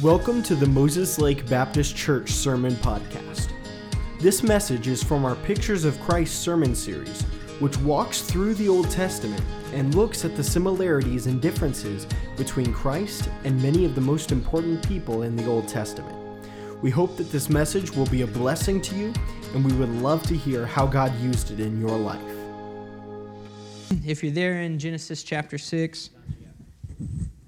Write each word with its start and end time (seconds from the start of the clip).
Welcome 0.00 0.42
to 0.44 0.56
the 0.56 0.66
Moses 0.66 1.18
Lake 1.18 1.48
Baptist 1.48 1.94
Church 1.94 2.30
Sermon 2.30 2.74
Podcast. 2.76 3.50
This 4.18 4.42
message 4.42 4.88
is 4.88 5.00
from 5.00 5.24
our 5.24 5.36
Pictures 5.36 5.84
of 5.84 6.00
Christ 6.00 6.40
sermon 6.40 6.74
series, 6.74 7.22
which 7.60 7.76
walks 7.78 8.22
through 8.22 8.54
the 8.54 8.68
Old 8.68 8.90
Testament 8.90 9.44
and 9.72 9.94
looks 9.94 10.24
at 10.24 10.34
the 10.34 10.42
similarities 10.42 11.26
and 11.26 11.40
differences 11.40 12.08
between 12.36 12.72
Christ 12.72 13.28
and 13.44 13.62
many 13.62 13.84
of 13.84 13.94
the 13.94 14.00
most 14.00 14.32
important 14.32 14.86
people 14.88 15.22
in 15.22 15.36
the 15.36 15.46
Old 15.46 15.68
Testament. 15.68 16.16
We 16.82 16.90
hope 16.90 17.16
that 17.18 17.30
this 17.30 17.48
message 17.48 17.92
will 17.92 18.06
be 18.06 18.22
a 18.22 18.26
blessing 18.26 18.80
to 18.80 18.96
you, 18.96 19.12
and 19.54 19.64
we 19.64 19.72
would 19.74 19.90
love 20.02 20.24
to 20.24 20.34
hear 20.34 20.66
how 20.66 20.86
God 20.86 21.16
used 21.20 21.52
it 21.52 21.60
in 21.60 21.80
your 21.80 21.96
life. 21.96 22.20
If 24.04 24.24
you're 24.24 24.32
there 24.32 24.62
in 24.62 24.80
Genesis 24.80 25.22
chapter 25.22 25.58
6, 25.58 26.10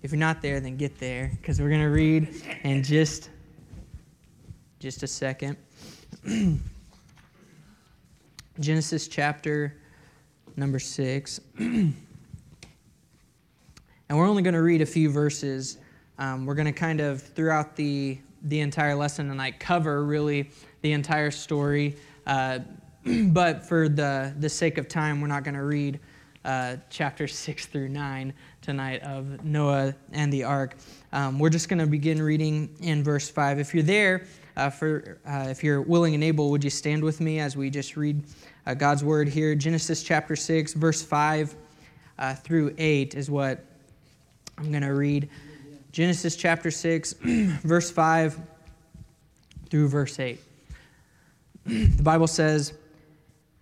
if 0.04 0.12
you're 0.12 0.18
not 0.18 0.42
there, 0.42 0.60
then 0.60 0.76
get 0.76 0.98
there 0.98 1.32
because 1.40 1.62
we're 1.62 1.70
going 1.70 1.80
to 1.80 1.86
read 1.86 2.28
in 2.62 2.82
just 2.82 3.30
just 4.78 5.02
a 5.02 5.06
second. 5.06 5.56
Genesis 8.60 9.08
chapter 9.08 9.78
number 10.56 10.78
6. 10.78 11.40
and 11.58 11.94
we're 14.10 14.28
only 14.28 14.42
going 14.42 14.52
to 14.52 14.60
read 14.60 14.82
a 14.82 14.86
few 14.86 15.08
verses. 15.08 15.78
Um, 16.18 16.44
we're 16.44 16.54
going 16.54 16.66
to 16.66 16.72
kind 16.72 17.00
of 17.00 17.22
throughout 17.22 17.74
the 17.74 18.18
the 18.42 18.60
entire 18.60 18.94
lesson 18.94 19.28
tonight 19.28 19.58
cover 19.58 20.04
really 20.04 20.50
the 20.82 20.92
entire 20.92 21.30
story. 21.30 21.96
Uh, 22.26 22.58
but 23.28 23.66
for 23.66 23.88
the 23.88 24.34
the 24.38 24.50
sake 24.50 24.76
of 24.76 24.86
time, 24.86 25.22
we're 25.22 25.28
not 25.28 25.44
going 25.44 25.54
to 25.54 25.64
read 25.64 25.98
uh, 26.44 26.76
chapters 26.90 27.34
6 27.36 27.66
through 27.66 27.88
9 27.88 28.32
tonight 28.60 29.02
of 29.02 29.44
Noah 29.44 29.94
and 30.12 30.32
the 30.32 30.44
ark. 30.44 30.76
Um, 31.12 31.38
we're 31.38 31.50
just 31.50 31.68
going 31.68 31.78
to 31.78 31.86
begin 31.86 32.20
reading 32.20 32.74
in 32.80 33.02
verse 33.02 33.28
5. 33.28 33.58
If 33.58 33.74
you're 33.74 33.82
there, 33.82 34.26
uh, 34.56 34.70
for 34.70 35.18
uh, 35.26 35.46
if 35.48 35.64
you're 35.64 35.82
willing 35.82 36.14
and 36.14 36.22
able, 36.22 36.50
would 36.50 36.62
you 36.62 36.70
stand 36.70 37.02
with 37.02 37.20
me 37.20 37.40
as 37.40 37.56
we 37.56 37.70
just 37.70 37.96
read 37.96 38.22
uh, 38.66 38.74
God's 38.74 39.02
word 39.02 39.28
here? 39.28 39.54
Genesis 39.54 40.02
chapter 40.02 40.36
6, 40.36 40.74
verse 40.74 41.02
5 41.02 41.54
uh, 42.18 42.34
through 42.34 42.74
8 42.78 43.14
is 43.14 43.30
what 43.30 43.64
I'm 44.58 44.70
going 44.70 44.82
to 44.82 44.94
read. 44.94 45.28
Genesis 45.92 46.36
chapter 46.36 46.70
6, 46.70 47.12
verse 47.22 47.90
5 47.90 48.38
through 49.70 49.88
verse 49.88 50.18
8. 50.18 50.40
The 51.66 52.02
Bible 52.02 52.26
says, 52.26 52.74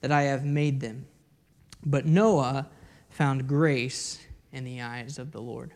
that 0.00 0.12
I 0.12 0.22
have 0.22 0.44
made 0.44 0.80
them. 0.80 1.06
But 1.84 2.06
Noah 2.06 2.68
found 3.10 3.48
grace 3.48 4.24
in 4.52 4.64
the 4.64 4.82
eyes 4.82 5.18
of 5.18 5.32
the 5.32 5.40
Lord. 5.40 5.72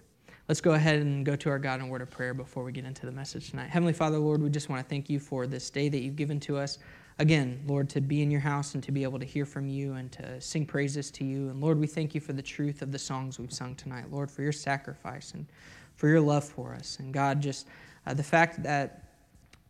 Let's 0.49 0.61
go 0.61 0.73
ahead 0.73 1.01
and 1.01 1.25
go 1.25 1.37
to 1.37 1.51
our 1.51 1.59
God 1.59 1.81
in 1.81 1.89
word 1.89 2.03
of 2.03 2.11
prayer 2.11 2.35
before 2.35 2.65
we 2.65 2.73
get 2.73 2.85
into 2.85 3.07
the 3.07 3.13
message 3.13 3.51
tonight. 3.51 3.71
Heavenly 3.71 3.93
Father, 3.93 4.19
Lord, 4.19 4.43
we 4.43 4.51
just 4.51 4.69
want 4.69 4.83
to 4.83 4.89
thank 4.89 5.09
you 5.09 5.21
for 5.21 5.47
this 5.47 5.71
day 5.71 5.89
that 5.89 6.01
you've 6.01 6.17
given 6.17 6.41
to 6.41 6.59
us. 6.59 6.79
Again, 7.19 7.63
Lord, 7.67 7.89
to 7.91 8.01
be 8.01 8.23
in 8.23 8.31
your 8.31 8.41
house 8.41 8.75
and 8.75 8.83
to 8.83 8.91
be 8.91 9.03
able 9.03 9.19
to 9.19 9.25
hear 9.25 9.47
from 9.47 9.69
you 9.69 9.95
and 9.95 10.11
to 10.13 10.41
sing 10.41 10.67
praises 10.67 11.11
to 11.13 11.25
you. 11.25 11.49
And 11.49 11.61
Lord, 11.61 11.79
we 11.79 11.87
thank 11.87 12.15
you 12.15 12.21
for 12.21 12.33
the 12.33 12.43
truth 12.43 12.83
of 12.83 12.91
the 12.91 12.99
songs 12.99 13.39
we've 13.39 13.53
sung 13.53 13.75
tonight. 13.77 14.11
Lord, 14.11 14.31
for 14.31 14.43
your 14.43 14.53
sacrifice 14.53 15.33
and 15.33 15.47
for 15.95 16.09
your 16.09 16.21
love 16.21 16.45
for 16.45 16.75
us. 16.75 16.99
And 16.99 17.15
God, 17.15 17.41
just 17.41 17.69
uh, 18.07 18.15
the 18.15 18.23
fact 18.23 18.63
that 18.65 19.05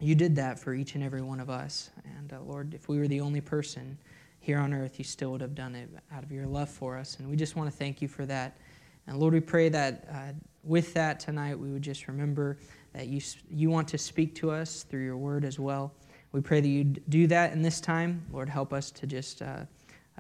you 0.01 0.15
did 0.15 0.35
that 0.37 0.59
for 0.59 0.73
each 0.75 0.95
and 0.95 1.05
every 1.05 1.23
one 1.23 1.41
of 1.41 1.51
us. 1.51 1.91
And 2.19 2.33
uh, 2.33 2.41
Lord, 2.41 2.75
if 2.75 2.89
we 2.89 2.99
were 2.99 3.09
the 3.09 3.21
only 3.21 3.41
person, 3.41 3.99
here 4.43 4.59
on 4.59 4.75
earth, 4.75 4.99
you 4.99 5.05
still 5.05 5.31
would 5.31 5.41
have 5.41 5.55
done 5.55 5.77
it 5.77 5.89
out 6.13 6.25
of 6.25 6.33
your 6.33 6.47
love 6.47 6.69
for 6.69 6.99
us. 6.99 7.17
And 7.21 7.31
we 7.31 7.37
just 7.37 7.55
want 7.55 7.71
to 7.71 7.77
thank 7.77 8.03
you 8.03 8.09
for 8.09 8.27
that. 8.27 8.59
And 9.07 9.17
Lord, 9.19 9.35
we 9.35 9.41
pray 9.41 9.69
that 9.69 10.05
uh, 10.13 10.33
with 10.65 10.93
that 10.95 11.21
tonight, 11.21 11.57
we 11.57 11.71
would 11.71 11.83
just 11.83 12.09
remember 12.09 12.59
that 12.93 13.07
you, 13.07 13.21
you 13.49 13.71
want 13.71 13.87
to 13.89 13.99
speak 13.99 14.35
to 14.37 14.51
us 14.51 14.83
through 14.83 15.05
your 15.05 15.17
word 15.17 15.45
as 15.45 15.61
well. 15.61 15.95
We 16.33 16.41
pray 16.41 16.61
that 16.61 16.69
you 16.69 16.83
do 16.83 17.29
that 17.29 17.53
in 17.53 17.63
this 17.63 17.81
time. 17.81 18.27
Lord, 18.33 18.49
help 18.49 18.73
us 18.73 18.91
to 18.91 19.07
just 19.07 19.43
uh, 19.43 19.61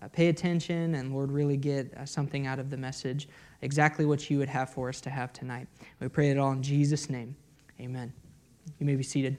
uh, 0.00 0.08
pay 0.12 0.28
attention 0.28 0.94
and, 0.94 1.12
Lord, 1.12 1.32
really 1.32 1.56
get 1.56 1.92
uh, 1.94 2.06
something 2.06 2.46
out 2.46 2.60
of 2.60 2.70
the 2.70 2.76
message, 2.76 3.28
exactly 3.62 4.04
what 4.04 4.30
you 4.30 4.38
would 4.38 4.48
have 4.48 4.70
for 4.70 4.88
us 4.88 5.00
to 5.00 5.10
have 5.10 5.32
tonight. 5.32 5.66
We 5.98 6.06
pray 6.06 6.30
it 6.30 6.38
all 6.38 6.52
in 6.52 6.62
Jesus' 6.62 7.10
name. 7.10 7.34
Amen. 7.80 8.12
You 8.78 8.86
may 8.86 8.94
be 8.94 9.02
seated. 9.02 9.36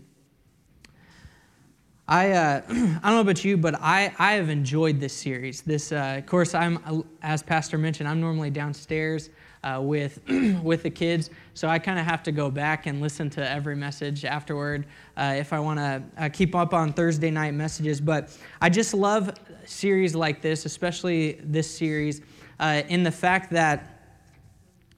I, 2.08 2.32
uh, 2.32 2.62
I 2.70 2.74
don't 2.74 3.04
know 3.04 3.20
about 3.22 3.46
you, 3.46 3.56
but 3.56 3.76
I, 3.76 4.14
I 4.20 4.34
have 4.34 4.50
enjoyed 4.50 5.00
this 5.00 5.14
series. 5.14 5.62
This, 5.62 5.92
uh, 5.92 6.16
of 6.18 6.26
course, 6.26 6.54
I'm 6.54 7.06
as 7.22 7.42
Pastor 7.42 7.78
mentioned, 7.78 8.10
I'm 8.10 8.20
normally 8.20 8.50
downstairs 8.50 9.30
uh, 9.64 9.80
with 9.82 10.20
with 10.62 10.84
the 10.84 10.90
kids, 10.90 11.30
so 11.54 11.70
I 11.70 11.80
kind 11.80 11.98
of 11.98 12.06
have 12.06 12.22
to 12.24 12.34
go 12.34 12.52
back 12.52 12.86
and 12.86 13.00
listen 13.00 13.30
to 13.32 13.50
every 13.50 13.78
message 13.78 14.26
afterward 14.26 14.86
uh, 15.16 15.36
if 15.38 15.54
I 15.54 15.60
want 15.60 15.80
to 15.80 16.04
uh, 16.18 16.30
keep 16.30 16.56
up 16.56 16.74
on 16.74 16.92
Thursday 16.92 17.32
night 17.32 17.54
messages. 17.54 18.02
But 18.02 18.38
I 18.60 18.70
just 18.70 18.94
love 18.94 19.34
series 19.66 20.14
like 20.14 20.42
this, 20.42 20.66
especially 20.66 21.40
this 21.44 21.74
series, 21.74 22.22
uh, 22.60 22.82
in 22.90 23.04
the 23.04 23.12
fact 23.12 23.52
that 23.52 23.90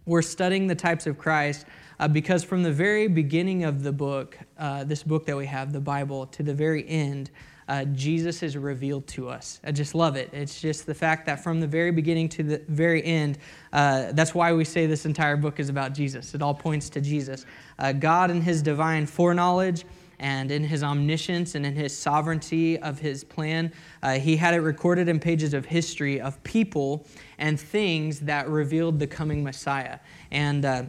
we're 0.08 0.24
studying 0.24 0.66
the 0.66 0.76
types 0.76 1.06
of 1.06 1.20
Christ 1.20 1.68
uh, 2.00 2.08
because 2.08 2.44
from 2.44 2.64
the 2.64 2.72
very 2.72 3.08
beginning 3.08 3.64
of 3.64 3.84
the 3.84 3.92
book, 3.92 4.38
uh, 4.58 4.84
this 4.84 5.04
book 5.04 5.26
that 5.26 5.36
we 5.36 5.46
have, 5.46 5.74
the 5.74 5.80
Bible, 5.80 6.26
to 6.28 6.44
the 6.44 6.54
very 6.54 6.88
end, 6.88 7.32
uh, 7.68 7.84
Jesus 7.86 8.44
is 8.44 8.56
revealed 8.56 9.08
to 9.08 9.28
us. 9.28 9.60
I 9.64 9.72
just 9.72 9.96
love 9.96 10.16
it. 10.16 10.30
It's 10.32 10.62
just 10.62 10.86
the 10.86 10.94
fact 10.94 11.26
that 11.26 11.44
from 11.44 11.60
the 11.60 11.68
very 11.68 11.92
beginning 11.92 12.30
to 12.30 12.44
the 12.44 12.62
very 12.68 13.04
end, 13.04 13.40
uh, 13.74 14.12
that's 14.12 14.36
why 14.36 14.54
we 14.54 14.64
say 14.66 14.86
this 14.86 15.06
entire 15.06 15.36
book 15.36 15.60
is 15.60 15.70
about 15.70 15.94
Jesus. 15.94 16.36
It 16.36 16.42
all 16.44 16.54
points 16.54 16.90
to 16.90 17.02
Jesus. 17.02 17.46
Uh, 17.80 17.92
God 17.92 18.30
in 18.30 18.42
His 18.42 18.62
divine 18.62 19.08
foreknowledge 19.08 19.84
and 20.20 20.52
in 20.52 20.64
his 20.64 20.84
omniscience 20.84 21.56
and 21.56 21.66
in 21.66 21.76
his 21.76 21.98
sovereignty 21.98 22.80
of 22.80 23.00
his 23.00 23.24
plan. 23.24 23.72
Uh, 24.02 24.14
he 24.14 24.36
had 24.38 24.54
it 24.54 24.60
recorded 24.60 25.08
in 25.08 25.20
pages 25.20 25.54
of 25.54 25.66
history 25.66 26.22
of 26.22 26.42
people 26.44 27.06
and 27.38 27.60
things 27.60 28.22
that 28.22 28.48
revealed 28.48 29.00
the 29.00 29.08
coming 29.08 29.44
Messiah. 29.44 30.00
And 30.32 30.66
uh, 30.66 30.84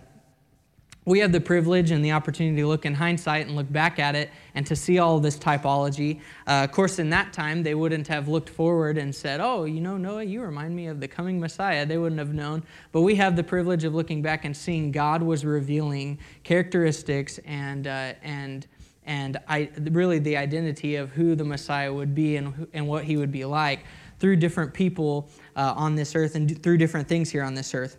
we 1.06 1.20
have 1.20 1.30
the 1.30 1.40
privilege 1.40 1.92
and 1.92 2.04
the 2.04 2.10
opportunity 2.10 2.60
to 2.60 2.66
look 2.66 2.84
in 2.84 2.92
hindsight 2.92 3.46
and 3.46 3.54
look 3.54 3.70
back 3.72 4.00
at 4.00 4.16
it 4.16 4.30
and 4.56 4.66
to 4.66 4.74
see 4.74 4.98
all 4.98 5.20
this 5.20 5.38
typology. 5.38 6.20
Uh, 6.48 6.64
of 6.64 6.72
course, 6.72 6.98
in 6.98 7.08
that 7.10 7.32
time, 7.32 7.62
they 7.62 7.76
wouldn't 7.76 8.08
have 8.08 8.26
looked 8.26 8.50
forward 8.50 8.98
and 8.98 9.14
said, 9.14 9.40
Oh, 9.40 9.64
you 9.64 9.80
know, 9.80 9.96
Noah, 9.96 10.24
you 10.24 10.42
remind 10.42 10.74
me 10.74 10.88
of 10.88 11.00
the 11.00 11.06
coming 11.06 11.38
Messiah. 11.38 11.86
They 11.86 11.96
wouldn't 11.96 12.18
have 12.18 12.34
known. 12.34 12.64
But 12.90 13.02
we 13.02 13.14
have 13.14 13.36
the 13.36 13.44
privilege 13.44 13.84
of 13.84 13.94
looking 13.94 14.20
back 14.20 14.44
and 14.44 14.54
seeing 14.54 14.90
God 14.90 15.22
was 15.22 15.44
revealing 15.44 16.18
characteristics 16.42 17.38
and, 17.44 17.86
uh, 17.86 18.14
and, 18.22 18.66
and 19.04 19.38
I, 19.48 19.70
really 19.78 20.18
the 20.18 20.36
identity 20.36 20.96
of 20.96 21.10
who 21.10 21.36
the 21.36 21.44
Messiah 21.44 21.92
would 21.94 22.16
be 22.16 22.36
and, 22.36 22.66
and 22.72 22.88
what 22.88 23.04
he 23.04 23.16
would 23.16 23.30
be 23.30 23.44
like 23.44 23.84
through 24.18 24.36
different 24.36 24.74
people 24.74 25.30
uh, 25.54 25.72
on 25.76 25.94
this 25.94 26.16
earth 26.16 26.34
and 26.34 26.60
through 26.64 26.78
different 26.78 27.06
things 27.06 27.30
here 27.30 27.44
on 27.44 27.54
this 27.54 27.74
earth. 27.74 27.98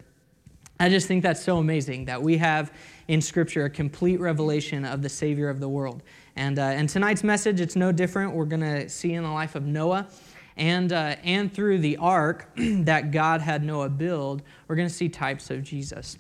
I 0.79 0.89
just 0.89 1.07
think 1.07 1.23
that's 1.23 1.43
so 1.43 1.57
amazing 1.57 2.05
that 2.05 2.21
we 2.21 2.37
have 2.37 2.71
in 3.07 3.21
Scripture 3.21 3.65
a 3.65 3.69
complete 3.69 4.19
revelation 4.19 4.85
of 4.85 5.01
the 5.01 5.09
Savior 5.09 5.49
of 5.49 5.59
the 5.59 5.69
world. 5.69 6.03
And, 6.35 6.59
uh, 6.59 6.63
and 6.63 6.87
tonight's 6.87 7.23
message, 7.23 7.59
it's 7.59 7.75
no 7.75 7.91
different. 7.91 8.33
We're 8.33 8.45
going 8.45 8.61
to 8.61 8.87
see 8.89 9.13
in 9.13 9.23
the 9.23 9.31
life 9.31 9.55
of 9.55 9.65
Noah 9.65 10.07
and, 10.55 10.91
uh, 10.91 11.15
and 11.23 11.53
through 11.53 11.79
the 11.79 11.97
ark 11.97 12.49
that 12.57 13.11
God 13.11 13.41
had 13.41 13.63
Noah 13.63 13.89
build, 13.89 14.43
we're 14.67 14.75
going 14.75 14.87
to 14.87 14.93
see 14.93 15.09
types 15.09 15.49
of 15.49 15.63
Jesus. 15.63 16.17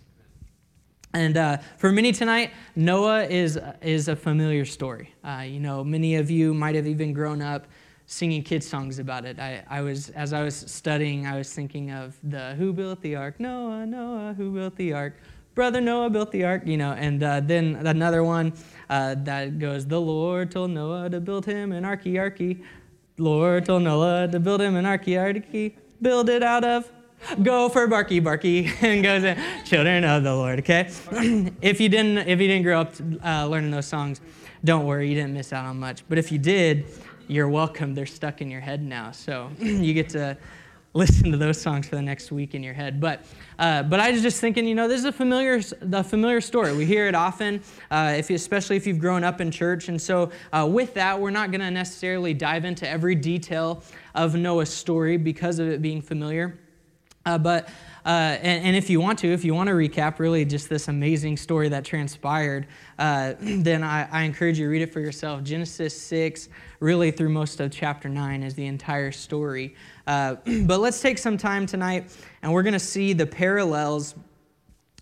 And 1.13 1.37
uh, 1.37 1.57
for 1.77 1.91
many 1.91 2.11
tonight, 2.11 2.51
Noah 2.75 3.23
is, 3.23 3.59
is 3.81 4.07
a 4.07 4.15
familiar 4.15 4.65
story. 4.65 5.13
Uh, 5.23 5.45
you 5.47 5.59
know, 5.59 5.83
many 5.83 6.15
of 6.15 6.29
you 6.29 6.53
might 6.53 6.75
have 6.75 6.85
even 6.85 7.13
grown 7.13 7.41
up 7.41 7.67
singing 8.07 8.41
kids 8.41 8.67
songs 8.67 8.99
about 8.99 9.25
it. 9.25 9.39
I, 9.39 9.63
I 9.69 9.81
was 9.81 10.09
as 10.09 10.33
I 10.33 10.41
was 10.43 10.55
studying, 10.55 11.27
I 11.27 11.37
was 11.37 11.53
thinking 11.53 11.91
of 11.91 12.17
the 12.23 12.55
Who 12.55 12.73
Built 12.73 13.01
the 13.01 13.15
Ark? 13.15 13.39
Noah, 13.39 13.85
Noah, 13.85 14.33
who 14.35 14.51
built 14.51 14.75
the 14.75 14.93
ark? 14.93 15.13
brother 15.57 15.81
Noah 15.81 16.11
built 16.11 16.31
the 16.31 16.43
ark, 16.45 16.67
you 16.67 16.77
know, 16.77 16.91
and 16.91 17.23
uh, 17.23 17.39
then 17.39 17.77
another 17.83 18.23
one 18.23 18.53
uh, 18.91 19.15
that 19.23 19.57
goes, 19.57 19.87
the 19.87 19.99
Lord 19.99 20.51
told 20.51 20.69
Noah 20.69 21.09
to 21.09 21.19
build 21.19 21.47
him 21.47 21.71
an 21.71 21.83
arky. 21.83 22.63
Lord 23.17 23.65
told 23.65 23.81
Noah 23.81 24.27
to 24.31 24.39
build 24.39 24.61
him 24.61 24.75
an 24.75 24.85
arky. 24.85 25.73
Build 25.99 26.29
it 26.29 26.43
out 26.43 26.63
of 26.63 26.91
gopher 27.41 27.87
Barky 27.87 28.19
Barky 28.19 28.71
and 28.81 29.01
goes 29.01 29.23
in, 29.23 29.35
children 29.65 30.03
of 30.03 30.23
the 30.23 30.35
Lord. 30.35 30.59
Okay, 30.59 30.91
if 31.63 31.81
you 31.81 31.89
didn't 31.89 32.19
if 32.19 32.39
you 32.39 32.47
didn't 32.47 32.61
grow 32.61 32.81
up 32.81 32.93
uh, 33.25 33.47
learning 33.47 33.71
those 33.71 33.87
songs, 33.87 34.21
don't 34.63 34.85
worry, 34.85 35.09
you 35.09 35.15
didn't 35.15 35.33
miss 35.33 35.51
out 35.51 35.65
on 35.65 35.79
much. 35.79 36.03
But 36.07 36.19
if 36.19 36.31
you 36.31 36.37
did, 36.37 36.85
you're 37.27 37.49
welcome. 37.49 37.93
They're 37.93 38.05
stuck 38.05 38.41
in 38.41 38.49
your 38.49 38.61
head 38.61 38.81
now, 38.81 39.11
so 39.11 39.51
you 39.59 39.93
get 39.93 40.09
to 40.09 40.37
listen 40.93 41.31
to 41.31 41.37
those 41.37 41.61
songs 41.61 41.87
for 41.87 41.95
the 41.95 42.01
next 42.01 42.31
week 42.31 42.55
in 42.55 42.63
your 42.63 42.73
head. 42.73 42.99
But, 42.99 43.23
uh, 43.59 43.83
but 43.83 43.99
I 43.99 44.11
was 44.11 44.21
just 44.21 44.41
thinking, 44.41 44.65
you 44.65 44.73
know, 44.73 44.87
this 44.87 44.99
is 44.99 45.05
a 45.05 45.11
familiar, 45.11 45.61
a 45.91 46.03
familiar 46.03 46.41
story. 46.41 46.75
We 46.75 46.85
hear 46.85 47.07
it 47.07 47.13
often, 47.13 47.61
uh, 47.91 48.15
if 48.17 48.29
you, 48.29 48.35
especially 48.35 48.77
if 48.77 48.87
you've 48.87 48.99
grown 48.99 49.23
up 49.23 49.41
in 49.41 49.51
church. 49.51 49.89
And 49.89 50.01
so, 50.01 50.31
uh, 50.51 50.67
with 50.69 50.93
that, 50.95 51.19
we're 51.19 51.29
not 51.29 51.51
going 51.51 51.61
to 51.61 51.69
necessarily 51.69 52.33
dive 52.33 52.65
into 52.65 52.89
every 52.89 53.13
detail 53.13 53.83
of 54.15 54.35
Noah's 54.35 54.73
story 54.73 55.17
because 55.17 55.59
of 55.59 55.67
it 55.67 55.81
being 55.81 56.01
familiar. 56.01 56.57
Uh, 57.25 57.37
but 57.37 57.69
uh, 58.07 58.37
and, 58.41 58.63
and, 58.63 58.75
if 58.77 58.89
you 58.89 59.01
want 59.01 59.19
to, 59.19 59.27
if 59.27 59.43
you 59.43 59.53
want 59.53 59.67
to 59.67 59.73
recap 59.73 60.17
really 60.17 60.45
just 60.45 60.69
this 60.69 60.87
amazing 60.87 61.35
story 61.35 61.67
that 61.67 61.83
transpired, 61.83 62.65
uh, 62.97 63.33
then 63.41 63.83
I, 63.83 64.07
I, 64.09 64.23
encourage 64.23 64.57
you 64.57 64.65
to 64.65 64.69
read 64.69 64.81
it 64.81 64.93
for 64.93 65.01
yourself. 65.01 65.43
Genesis 65.43 65.99
6, 66.03 66.47
really 66.79 67.11
through 67.11 67.27
most 67.27 67.59
of 67.59 67.69
chapter 67.69 68.07
9, 68.07 68.43
is 68.43 68.53
the 68.53 68.65
entire 68.65 69.11
story. 69.11 69.75
Uh, 70.07 70.35
but 70.61 70.79
let's 70.79 71.01
take 71.01 71.17
some 71.17 71.37
time 71.37 71.65
tonight, 71.65 72.09
and 72.41 72.53
we're 72.53 72.63
going 72.63 72.71
to 72.71 72.79
see 72.79 73.11
the 73.11 73.27
parallels 73.27 74.15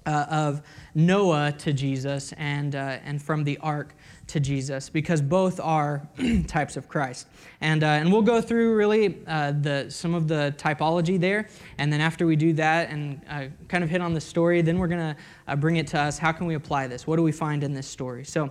uh, 0.07 0.25
of 0.27 0.63
Noah 0.95 1.51
to 1.59 1.73
Jesus 1.73 2.33
and, 2.33 2.75
uh, 2.75 2.97
and 3.03 3.21
from 3.21 3.43
the 3.43 3.59
ark 3.59 3.93
to 4.27 4.39
Jesus 4.39 4.89
because 4.89 5.21
both 5.21 5.59
are 5.59 6.07
types 6.47 6.77
of 6.77 6.87
Christ. 6.87 7.27
And, 7.61 7.83
uh, 7.83 7.87
and 7.87 8.11
we'll 8.11 8.21
go 8.21 8.41
through 8.41 8.75
really 8.75 9.19
uh, 9.27 9.51
the, 9.51 9.89
some 9.89 10.13
of 10.13 10.27
the 10.27 10.53
typology 10.57 11.19
there. 11.19 11.47
And 11.77 11.91
then 11.91 12.01
after 12.01 12.25
we 12.25 12.35
do 12.35 12.53
that 12.53 12.89
and 12.89 13.21
uh, 13.29 13.45
kind 13.67 13.83
of 13.83 13.89
hit 13.89 14.01
on 14.01 14.13
the 14.13 14.21
story, 14.21 14.61
then 14.61 14.79
we're 14.79 14.87
going 14.87 15.15
to 15.15 15.21
uh, 15.47 15.55
bring 15.55 15.77
it 15.77 15.87
to 15.87 15.99
us. 15.99 16.17
How 16.17 16.31
can 16.31 16.47
we 16.47 16.55
apply 16.55 16.87
this? 16.87 17.05
What 17.05 17.17
do 17.17 17.23
we 17.23 17.31
find 17.31 17.63
in 17.63 17.73
this 17.73 17.87
story? 17.87 18.25
So, 18.25 18.49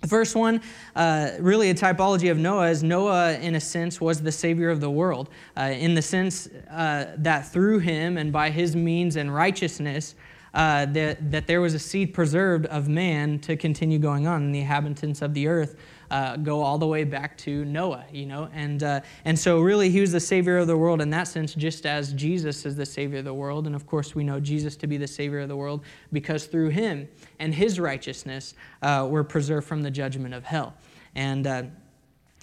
the 0.00 0.08
first 0.08 0.34
one, 0.34 0.62
uh, 0.96 1.32
really 1.40 1.68
a 1.68 1.74
typology 1.74 2.30
of 2.30 2.38
Noah, 2.38 2.70
is 2.70 2.82
Noah, 2.82 3.34
in 3.34 3.54
a 3.56 3.60
sense, 3.60 4.00
was 4.00 4.22
the 4.22 4.32
savior 4.32 4.70
of 4.70 4.80
the 4.80 4.90
world, 4.90 5.28
uh, 5.58 5.74
in 5.76 5.94
the 5.94 6.00
sense 6.00 6.48
that 6.70 7.52
through 7.52 7.80
him 7.80 8.16
and 8.16 8.32
by 8.32 8.48
his 8.48 8.74
means 8.74 9.16
and 9.16 9.34
righteousness, 9.34 10.14
uh, 10.54 10.86
that, 10.86 11.30
that 11.30 11.46
there 11.46 11.60
was 11.60 11.74
a 11.74 11.78
seed 11.78 12.12
preserved 12.12 12.66
of 12.66 12.88
man 12.88 13.38
to 13.40 13.56
continue 13.56 13.98
going 13.98 14.26
on, 14.26 14.42
and 14.42 14.54
the 14.54 14.60
inhabitants 14.60 15.22
of 15.22 15.34
the 15.34 15.46
earth 15.46 15.76
uh, 16.10 16.36
go 16.36 16.60
all 16.60 16.76
the 16.76 16.86
way 16.86 17.04
back 17.04 17.38
to 17.38 17.64
Noah, 17.64 18.04
you 18.12 18.26
know? 18.26 18.48
And, 18.52 18.82
uh, 18.82 19.00
and 19.24 19.38
so, 19.38 19.60
really, 19.60 19.90
he 19.90 20.00
was 20.00 20.12
the 20.12 20.20
Savior 20.20 20.58
of 20.58 20.66
the 20.66 20.76
world 20.76 21.00
in 21.00 21.10
that 21.10 21.28
sense, 21.28 21.54
just 21.54 21.86
as 21.86 22.12
Jesus 22.14 22.66
is 22.66 22.76
the 22.76 22.86
Savior 22.86 23.18
of 23.18 23.24
the 23.24 23.34
world. 23.34 23.66
And 23.66 23.76
of 23.76 23.86
course, 23.86 24.14
we 24.14 24.24
know 24.24 24.40
Jesus 24.40 24.76
to 24.76 24.86
be 24.86 24.96
the 24.96 25.06
Savior 25.06 25.40
of 25.40 25.48
the 25.48 25.56
world 25.56 25.84
because 26.12 26.46
through 26.46 26.70
him 26.70 27.08
and 27.38 27.54
his 27.54 27.78
righteousness, 27.78 28.54
uh, 28.82 29.06
we're 29.08 29.24
preserved 29.24 29.66
from 29.66 29.82
the 29.82 29.90
judgment 29.90 30.34
of 30.34 30.44
hell. 30.44 30.74
And 31.14 31.46
uh, 31.46 31.62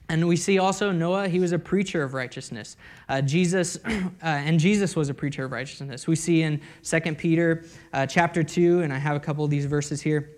and 0.09 0.27
we 0.27 0.37
see 0.37 0.57
also 0.57 0.91
Noah, 0.91 1.27
he 1.27 1.39
was 1.39 1.51
a 1.51 1.59
preacher 1.59 2.01
of 2.01 2.13
righteousness. 2.13 2.77
Uh, 3.09 3.21
Jesus, 3.21 3.77
uh, 3.85 3.99
and 4.21 4.59
Jesus 4.59 4.95
was 4.95 5.09
a 5.09 5.13
preacher 5.13 5.45
of 5.45 5.51
righteousness. 5.51 6.07
We 6.07 6.15
see 6.15 6.43
in 6.43 6.61
2 6.83 6.99
Peter 7.15 7.65
uh, 7.91 8.05
chapter 8.05 8.43
2, 8.43 8.81
and 8.81 8.93
I 8.93 8.97
have 8.97 9.15
a 9.15 9.19
couple 9.19 9.43
of 9.43 9.51
these 9.51 9.65
verses 9.65 10.01
here. 10.01 10.29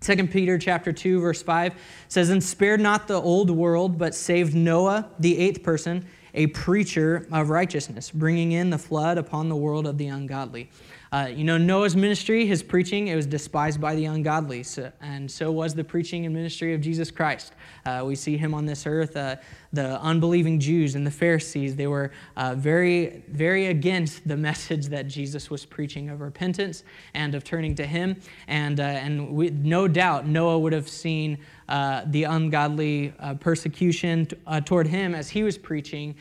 2 0.00 0.28
Peter 0.28 0.56
chapter 0.56 0.92
2, 0.92 1.20
verse 1.20 1.42
5 1.42 1.74
says, 2.08 2.30
And 2.30 2.42
spared 2.42 2.80
not 2.80 3.06
the 3.06 3.20
old 3.20 3.50
world, 3.50 3.98
but 3.98 4.14
saved 4.14 4.54
Noah, 4.54 5.10
the 5.18 5.38
eighth 5.38 5.62
person, 5.62 6.06
a 6.32 6.46
preacher 6.48 7.28
of 7.30 7.50
righteousness, 7.50 8.10
bringing 8.10 8.52
in 8.52 8.70
the 8.70 8.78
flood 8.78 9.18
upon 9.18 9.50
the 9.50 9.56
world 9.56 9.86
of 9.86 9.98
the 9.98 10.06
ungodly. 10.06 10.70
Uh, 11.12 11.28
you 11.28 11.42
know, 11.42 11.58
Noah's 11.58 11.96
ministry, 11.96 12.46
his 12.46 12.62
preaching, 12.62 13.08
it 13.08 13.16
was 13.16 13.26
despised 13.26 13.80
by 13.80 13.96
the 13.96 14.04
ungodly, 14.04 14.62
so, 14.62 14.92
and 15.00 15.28
so 15.28 15.50
was 15.50 15.74
the 15.74 15.82
preaching 15.82 16.24
and 16.24 16.32
ministry 16.32 16.72
of 16.72 16.80
Jesus 16.80 17.10
Christ. 17.10 17.52
Uh, 17.84 18.04
we 18.06 18.14
see 18.14 18.36
him 18.36 18.54
on 18.54 18.64
this 18.64 18.86
earth. 18.86 19.16
Uh, 19.16 19.34
the 19.72 20.00
unbelieving 20.02 20.60
Jews 20.60 20.94
and 20.94 21.04
the 21.04 21.10
Pharisees, 21.10 21.74
they 21.74 21.88
were 21.88 22.12
uh, 22.36 22.54
very, 22.54 23.24
very 23.28 23.66
against 23.66 24.28
the 24.28 24.36
message 24.50 24.86
that 24.86 25.08
Jesus 25.08 25.50
was 25.50 25.64
preaching 25.64 26.10
of 26.10 26.20
repentance 26.20 26.84
and 27.14 27.34
of 27.34 27.42
turning 27.42 27.74
to 27.74 27.86
him. 27.86 28.14
And, 28.46 28.78
uh, 28.78 28.84
and 28.84 29.32
we, 29.32 29.50
no 29.50 29.88
doubt 29.88 30.28
Noah 30.28 30.60
would 30.60 30.72
have 30.72 30.88
seen 30.88 31.38
uh, 31.68 32.02
the 32.06 32.22
ungodly 32.24 33.14
persecution 33.40 34.26
t- 34.26 34.60
toward 34.60 34.86
him 34.86 35.16
as 35.16 35.28
he 35.28 35.42
was 35.42 35.58
preaching 35.58 36.14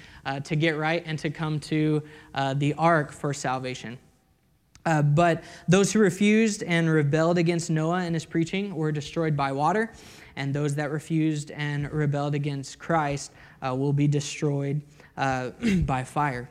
to 0.43 0.55
get 0.55 0.77
right 0.77 1.03
and 1.05 1.17
to 1.19 1.29
come 1.29 1.59
to 1.59 2.01
the 2.55 2.73
ark 2.75 3.11
for 3.11 3.33
salvation. 3.35 3.99
Uh, 4.89 5.03
but 5.03 5.43
those 5.67 5.93
who 5.93 5.99
refused 5.99 6.63
and 6.63 6.89
rebelled 6.89 7.37
against 7.37 7.69
Noah 7.69 7.99
and 7.99 8.15
his 8.15 8.25
preaching 8.25 8.73
were 8.73 8.91
destroyed 8.91 9.37
by 9.37 9.51
water, 9.51 9.91
and 10.35 10.51
those 10.51 10.73
that 10.75 10.89
refused 10.89 11.51
and 11.51 11.91
rebelled 11.91 12.33
against 12.33 12.79
Christ 12.79 13.31
uh, 13.61 13.75
will 13.75 13.93
be 13.93 14.07
destroyed 14.07 14.81
uh, 15.15 15.49
by 15.81 16.03
fire. 16.03 16.49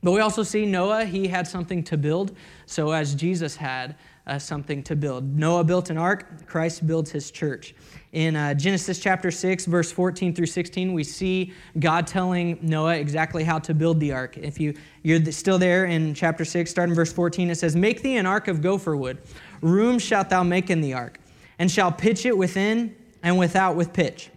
But 0.00 0.12
we 0.12 0.20
also 0.20 0.44
see 0.44 0.64
Noah, 0.64 1.06
he 1.06 1.26
had 1.26 1.48
something 1.48 1.82
to 1.84 1.96
build, 1.96 2.36
so 2.66 2.92
as 2.92 3.16
Jesus 3.16 3.56
had 3.56 3.96
uh, 4.26 4.38
something 4.38 4.82
to 4.84 4.96
build. 4.96 5.36
Noah 5.36 5.64
built 5.64 5.90
an 5.90 5.98
ark, 5.98 6.46
Christ 6.46 6.86
builds 6.86 7.10
his 7.10 7.30
church. 7.30 7.74
In 8.12 8.36
uh, 8.36 8.54
Genesis 8.54 8.98
chapter 8.98 9.30
6, 9.30 9.66
verse 9.66 9.92
14 9.92 10.34
through 10.34 10.46
16, 10.46 10.92
we 10.92 11.04
see 11.04 11.52
God 11.78 12.06
telling 12.06 12.58
Noah 12.62 12.96
exactly 12.96 13.44
how 13.44 13.58
to 13.58 13.74
build 13.74 14.00
the 14.00 14.12
ark. 14.12 14.38
If 14.38 14.58
you, 14.58 14.74
you're 15.02 15.24
still 15.32 15.58
there 15.58 15.86
in 15.86 16.14
chapter 16.14 16.44
6, 16.44 16.70
starting 16.70 16.94
verse 16.94 17.12
14, 17.12 17.50
it 17.50 17.56
says, 17.56 17.76
Make 17.76 18.02
thee 18.02 18.16
an 18.16 18.24
ark 18.24 18.48
of 18.48 18.62
gopher 18.62 18.96
wood. 18.96 19.18
Room 19.60 19.98
shalt 19.98 20.30
thou 20.30 20.42
make 20.42 20.70
in 20.70 20.80
the 20.80 20.94
ark, 20.94 21.18
and 21.58 21.70
shall 21.70 21.92
pitch 21.92 22.24
it 22.24 22.36
within 22.36 22.94
and 23.22 23.38
without 23.38 23.76
with 23.76 23.92
pitch. 23.92 24.30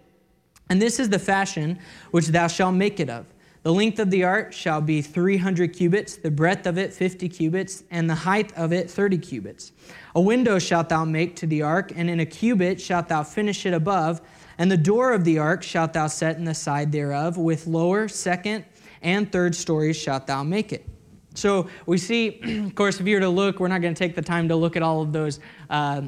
And 0.70 0.82
this 0.82 1.00
is 1.00 1.10
the 1.10 1.20
fashion 1.20 1.80
which 2.12 2.28
thou 2.28 2.48
shalt 2.48 2.76
make 2.76 3.00
it 3.00 3.10
of. 3.10 3.26
The 3.68 3.74
length 3.74 4.00
of 4.00 4.10
the 4.10 4.24
ark 4.24 4.54
shall 4.54 4.80
be 4.80 5.02
300 5.02 5.74
cubits, 5.74 6.16
the 6.16 6.32
breadth 6.32 6.66
of 6.68 6.78
it 6.78 6.94
50 6.94 7.28
cubits, 7.28 7.84
and 7.92 8.10
the 8.10 8.16
height 8.16 8.58
of 8.58 8.72
it 8.72 8.90
30 8.90 9.18
cubits. 9.18 9.74
A 10.16 10.22
window 10.22 10.58
shalt 10.58 10.88
thou 10.88 11.04
make 11.04 11.36
to 11.36 11.46
the 11.46 11.64
ark, 11.64 11.92
and 11.94 12.10
in 12.10 12.22
a 12.22 12.26
cubit 12.26 12.80
shalt 12.80 13.10
thou 13.10 13.24
finish 13.24 13.66
it 13.66 13.74
above. 13.74 14.22
And 14.58 14.72
the 14.72 14.78
door 14.78 15.12
of 15.12 15.26
the 15.26 15.40
ark 15.40 15.64
shalt 15.64 15.92
thou 15.92 16.08
set 16.08 16.38
in 16.38 16.46
the 16.46 16.54
side 16.54 16.94
thereof, 16.94 17.36
with 17.36 17.68
lower, 17.68 18.08
second, 18.08 18.64
and 19.02 19.30
third 19.30 19.54
stories 19.54 19.98
shalt 19.98 20.28
thou 20.28 20.44
make 20.44 20.72
it. 20.72 20.88
So 21.36 21.68
we 21.86 21.98
see, 21.98 22.40
of 22.68 22.74
course, 22.74 23.02
if 23.02 23.06
you 23.06 23.16
were 23.16 23.20
to 23.20 23.28
look, 23.28 23.60
we're 23.60 23.68
not 23.68 23.82
going 23.82 23.94
to 23.94 24.00
take 24.00 24.16
the 24.16 24.22
time 24.22 24.48
to 24.48 24.56
look 24.56 24.78
at 24.78 24.82
all 24.82 25.02
of 25.02 25.12
those, 25.12 25.42
uh, 25.70 26.04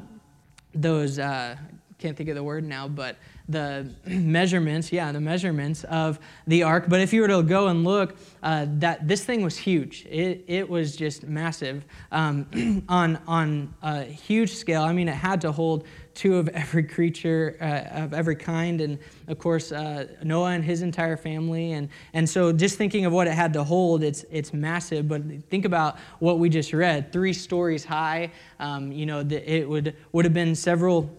those 0.74 1.20
uh, 1.20 1.58
can't 1.98 2.16
think 2.16 2.30
of 2.30 2.36
the 2.36 2.44
word 2.44 2.64
now, 2.64 2.88
but 2.88 3.18
the 3.50 3.90
measurements, 4.06 4.92
yeah, 4.92 5.12
the 5.12 5.20
measurements 5.20 5.84
of 5.86 6.20
the 6.48 6.64
ark. 6.64 6.86
But 6.88 7.02
if 7.02 7.12
you 7.12 7.22
were 7.22 7.28
to 7.28 7.44
go 7.44 7.68
and 7.68 7.84
look, 7.84 8.16
uh, 8.42 8.68
that 8.78 9.08
this 9.08 9.26
thing 9.26 9.44
was 9.44 9.58
huge. 9.58 10.06
It, 10.06 10.46
it 10.48 10.70
was 10.70 10.96
just 10.96 11.24
massive 11.24 11.84
um, 12.12 12.84
on 12.90 13.20
on 13.28 13.74
a 13.82 14.04
huge 14.04 14.54
scale. 14.54 14.84
I 14.84 14.94
mean, 14.94 15.10
it 15.10 15.16
had 15.16 15.42
to 15.42 15.52
hold 15.52 15.86
two 16.14 16.38
of 16.38 16.50
every 16.50 16.84
creature 16.84 17.58
uh, 17.62 18.04
of 18.04 18.14
every 18.14 18.36
kind, 18.36 18.82
and 18.82 19.00
of 19.28 19.40
course 19.40 19.72
uh, 19.72 20.08
Noah 20.24 20.52
and 20.52 20.64
his 20.64 20.82
entire 20.82 21.18
family. 21.18 21.74
And 21.74 21.90
and 22.14 22.30
so 22.30 22.52
just 22.54 22.78
thinking 22.78 23.06
of 23.06 23.14
what 23.14 23.28
it 23.28 23.34
had 23.34 23.54
to 23.54 23.64
hold, 23.64 24.04
it's 24.04 24.26
it's 24.30 24.54
massive. 24.54 25.08
But 25.08 25.24
think 25.50 25.66
about 25.66 25.98
what 26.20 26.40
we 26.40 26.50
just 26.50 26.72
read: 26.72 27.12
three 27.12 27.34
stories 27.34 27.84
high. 27.84 28.32
Um, 28.60 28.92
you 28.92 29.06
know, 29.06 29.24
the, 29.24 29.38
it 29.52 29.68
would 29.68 29.96
would 30.12 30.26
have 30.26 30.34
been 30.34 30.56
several 30.56 31.10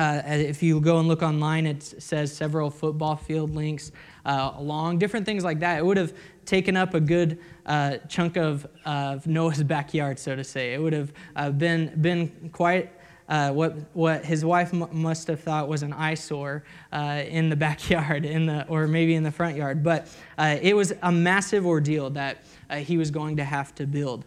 uh, 0.00 0.22
if 0.24 0.62
you 0.62 0.80
go 0.80 0.98
and 0.98 1.08
look 1.08 1.22
online, 1.22 1.66
it 1.66 1.82
says 1.82 2.34
several 2.34 2.70
football 2.70 3.16
field 3.16 3.54
links 3.54 3.92
uh, 4.24 4.52
along, 4.56 4.98
different 4.98 5.26
things 5.26 5.44
like 5.44 5.60
that. 5.60 5.78
It 5.78 5.84
would 5.84 5.98
have 5.98 6.14
taken 6.46 6.74
up 6.74 6.94
a 6.94 7.00
good 7.00 7.38
uh, 7.66 7.98
chunk 8.08 8.38
of, 8.38 8.66
of 8.86 9.26
Noah's 9.26 9.62
backyard, 9.76 10.18
so 10.18 10.34
to 10.34 10.42
say. 10.42 10.72
It 10.72 10.80
would 10.80 10.94
have 10.94 11.12
uh, 11.36 11.50
been, 11.50 12.00
been 12.00 12.50
quite 12.50 12.90
uh, 13.28 13.52
what, 13.52 13.76
what 13.92 14.24
his 14.24 14.42
wife 14.42 14.72
m- 14.72 14.88
must 14.90 15.26
have 15.26 15.40
thought 15.40 15.68
was 15.68 15.82
an 15.82 15.92
eyesore 15.92 16.64
uh, 16.92 17.22
in 17.28 17.50
the 17.50 17.56
backyard 17.68 18.24
in 18.24 18.46
the, 18.46 18.66
or 18.68 18.86
maybe 18.86 19.14
in 19.14 19.22
the 19.22 19.30
front 19.30 19.54
yard. 19.54 19.84
But 19.84 20.08
it 20.38 20.74
was 20.74 20.94
a 21.02 21.12
massive 21.12 21.66
ordeal 21.66 22.08
that 22.10 22.42
he 22.74 22.96
was 22.96 23.10
going 23.10 23.36
to 23.36 23.44
have 23.44 23.74
to 23.74 23.86
build. 23.86 24.24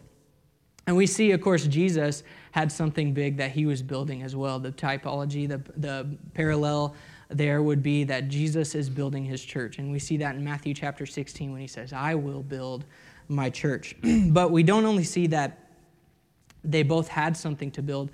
And 0.85 0.95
we 0.95 1.07
see, 1.07 1.31
of 1.31 1.41
course, 1.41 1.65
Jesus 1.65 2.23
had 2.51 2.71
something 2.71 3.13
big 3.13 3.37
that 3.37 3.51
he 3.51 3.65
was 3.65 3.81
building 3.81 4.21
as 4.21 4.35
well. 4.35 4.59
The 4.59 4.71
typology, 4.71 5.47
the, 5.47 5.61
the 5.77 6.07
parallel 6.33 6.95
there 7.29 7.63
would 7.63 7.81
be 7.81 8.03
that 8.03 8.27
Jesus 8.27 8.75
is 8.75 8.89
building 8.89 9.25
his 9.25 9.43
church. 9.43 9.79
And 9.79 9.91
we 9.91 9.99
see 9.99 10.17
that 10.17 10.35
in 10.35 10.43
Matthew 10.43 10.73
chapter 10.73 11.05
16 11.05 11.51
when 11.51 11.61
he 11.61 11.67
says, 11.67 11.93
I 11.93 12.15
will 12.15 12.43
build 12.43 12.85
my 13.27 13.49
church. 13.49 13.95
but 14.27 14.51
we 14.51 14.63
don't 14.63 14.85
only 14.85 15.03
see 15.03 15.27
that 15.27 15.69
they 16.63 16.83
both 16.83 17.07
had 17.07 17.35
something 17.35 17.71
to 17.71 17.81
build, 17.81 18.11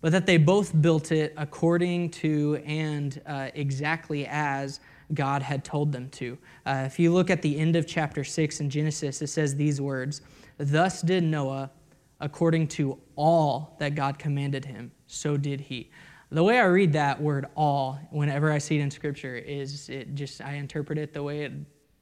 but 0.00 0.12
that 0.12 0.26
they 0.26 0.36
both 0.36 0.78
built 0.80 1.12
it 1.12 1.32
according 1.36 2.10
to 2.10 2.60
and 2.66 3.20
uh, 3.26 3.50
exactly 3.54 4.26
as 4.26 4.80
God 5.14 5.42
had 5.42 5.64
told 5.64 5.92
them 5.92 6.10
to. 6.10 6.36
Uh, 6.66 6.82
if 6.86 6.98
you 6.98 7.12
look 7.12 7.30
at 7.30 7.42
the 7.42 7.58
end 7.58 7.76
of 7.76 7.86
chapter 7.86 8.24
6 8.24 8.60
in 8.60 8.68
Genesis, 8.68 9.22
it 9.22 9.28
says 9.28 9.54
these 9.54 9.80
words 9.80 10.20
Thus 10.58 11.00
did 11.00 11.22
Noah 11.22 11.70
according 12.20 12.68
to 12.68 12.98
all 13.16 13.76
that 13.78 13.94
God 13.94 14.18
commanded 14.18 14.64
him, 14.64 14.90
so 15.06 15.36
did 15.36 15.60
he. 15.60 15.90
The 16.30 16.42
way 16.42 16.58
I 16.58 16.64
read 16.64 16.92
that 16.92 17.20
word 17.20 17.46
all, 17.56 17.98
whenever 18.10 18.52
I 18.52 18.58
see 18.58 18.78
it 18.78 18.82
in 18.82 18.90
scripture, 18.90 19.36
is 19.36 19.88
it 19.88 20.14
just, 20.14 20.42
I 20.42 20.54
interpret 20.54 20.98
it 20.98 21.14
the 21.14 21.22
way 21.22 21.44
it 21.44 21.52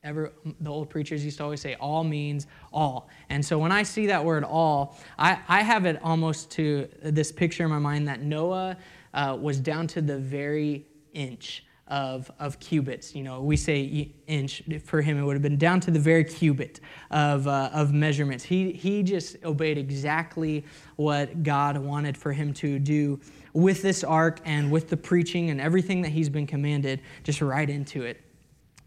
ever 0.06 0.32
the 0.60 0.70
old 0.70 0.88
preachers 0.88 1.24
used 1.24 1.38
to 1.38 1.44
always 1.44 1.60
say 1.60 1.74
all 1.80 2.04
means 2.04 2.46
all 2.72 3.08
and 3.28 3.44
so 3.44 3.58
when 3.58 3.72
i 3.72 3.82
see 3.82 4.06
that 4.06 4.24
word 4.24 4.44
all 4.44 4.96
i, 5.18 5.36
I 5.48 5.62
have 5.62 5.84
it 5.84 6.00
almost 6.02 6.50
to 6.52 6.88
this 7.02 7.32
picture 7.32 7.64
in 7.64 7.70
my 7.70 7.80
mind 7.80 8.06
that 8.06 8.22
noah 8.22 8.76
uh, 9.14 9.36
was 9.38 9.58
down 9.58 9.88
to 9.88 10.00
the 10.00 10.16
very 10.16 10.86
inch 11.12 11.65
of, 11.88 12.30
of 12.38 12.58
cubits. 12.58 13.14
You 13.14 13.22
know, 13.22 13.40
we 13.40 13.56
say 13.56 14.12
inch. 14.26 14.62
For 14.84 15.00
him, 15.00 15.18
it 15.18 15.22
would 15.22 15.34
have 15.34 15.42
been 15.42 15.56
down 15.56 15.80
to 15.80 15.90
the 15.90 15.98
very 15.98 16.24
cubit 16.24 16.80
of, 17.10 17.46
uh, 17.46 17.70
of 17.72 17.92
measurements. 17.92 18.44
He, 18.44 18.72
he 18.72 19.02
just 19.02 19.36
obeyed 19.44 19.78
exactly 19.78 20.64
what 20.96 21.42
God 21.42 21.78
wanted 21.78 22.16
for 22.16 22.32
him 22.32 22.52
to 22.54 22.78
do 22.78 23.20
with 23.52 23.82
this 23.82 24.04
ark 24.04 24.40
and 24.44 24.70
with 24.70 24.88
the 24.88 24.96
preaching 24.96 25.50
and 25.50 25.60
everything 25.60 26.02
that 26.02 26.10
he's 26.10 26.28
been 26.28 26.46
commanded, 26.46 27.00
just 27.24 27.40
right 27.40 27.68
into 27.68 28.02
it 28.02 28.20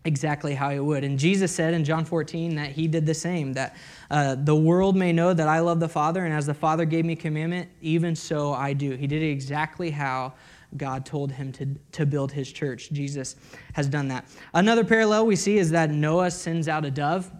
exactly 0.05 0.55
how 0.55 0.69
he 0.69 0.79
would. 0.79 1.03
And 1.03 1.19
Jesus 1.19 1.53
said 1.53 1.73
in 1.73 1.83
John 1.83 2.05
14 2.05 2.55
that 2.55 2.71
he 2.71 2.87
did 2.87 3.05
the 3.05 3.13
same, 3.13 3.53
that 3.53 3.75
uh, 4.09 4.35
the 4.35 4.55
world 4.55 4.95
may 4.95 5.11
know 5.11 5.33
that 5.33 5.47
I 5.47 5.59
love 5.59 5.79
the 5.79 5.89
Father, 5.89 6.25
and 6.25 6.33
as 6.33 6.45
the 6.45 6.53
Father 6.53 6.85
gave 6.85 7.05
me 7.05 7.15
commandment, 7.15 7.69
even 7.81 8.15
so 8.15 8.53
I 8.53 8.73
do. 8.73 8.91
He 8.95 9.07
did 9.07 9.21
exactly 9.21 9.91
how 9.91 10.33
God 10.77 11.05
told 11.05 11.31
him 11.31 11.51
to, 11.53 11.67
to 11.93 12.05
build 12.05 12.31
his 12.31 12.51
church. 12.51 12.91
Jesus 12.91 13.35
has 13.73 13.87
done 13.87 14.07
that. 14.09 14.25
Another 14.53 14.83
parallel 14.83 15.25
we 15.25 15.35
see 15.35 15.57
is 15.57 15.71
that 15.71 15.89
Noah 15.89 16.31
sends 16.31 16.67
out 16.67 16.85
a 16.85 16.91
dove. 16.91 17.31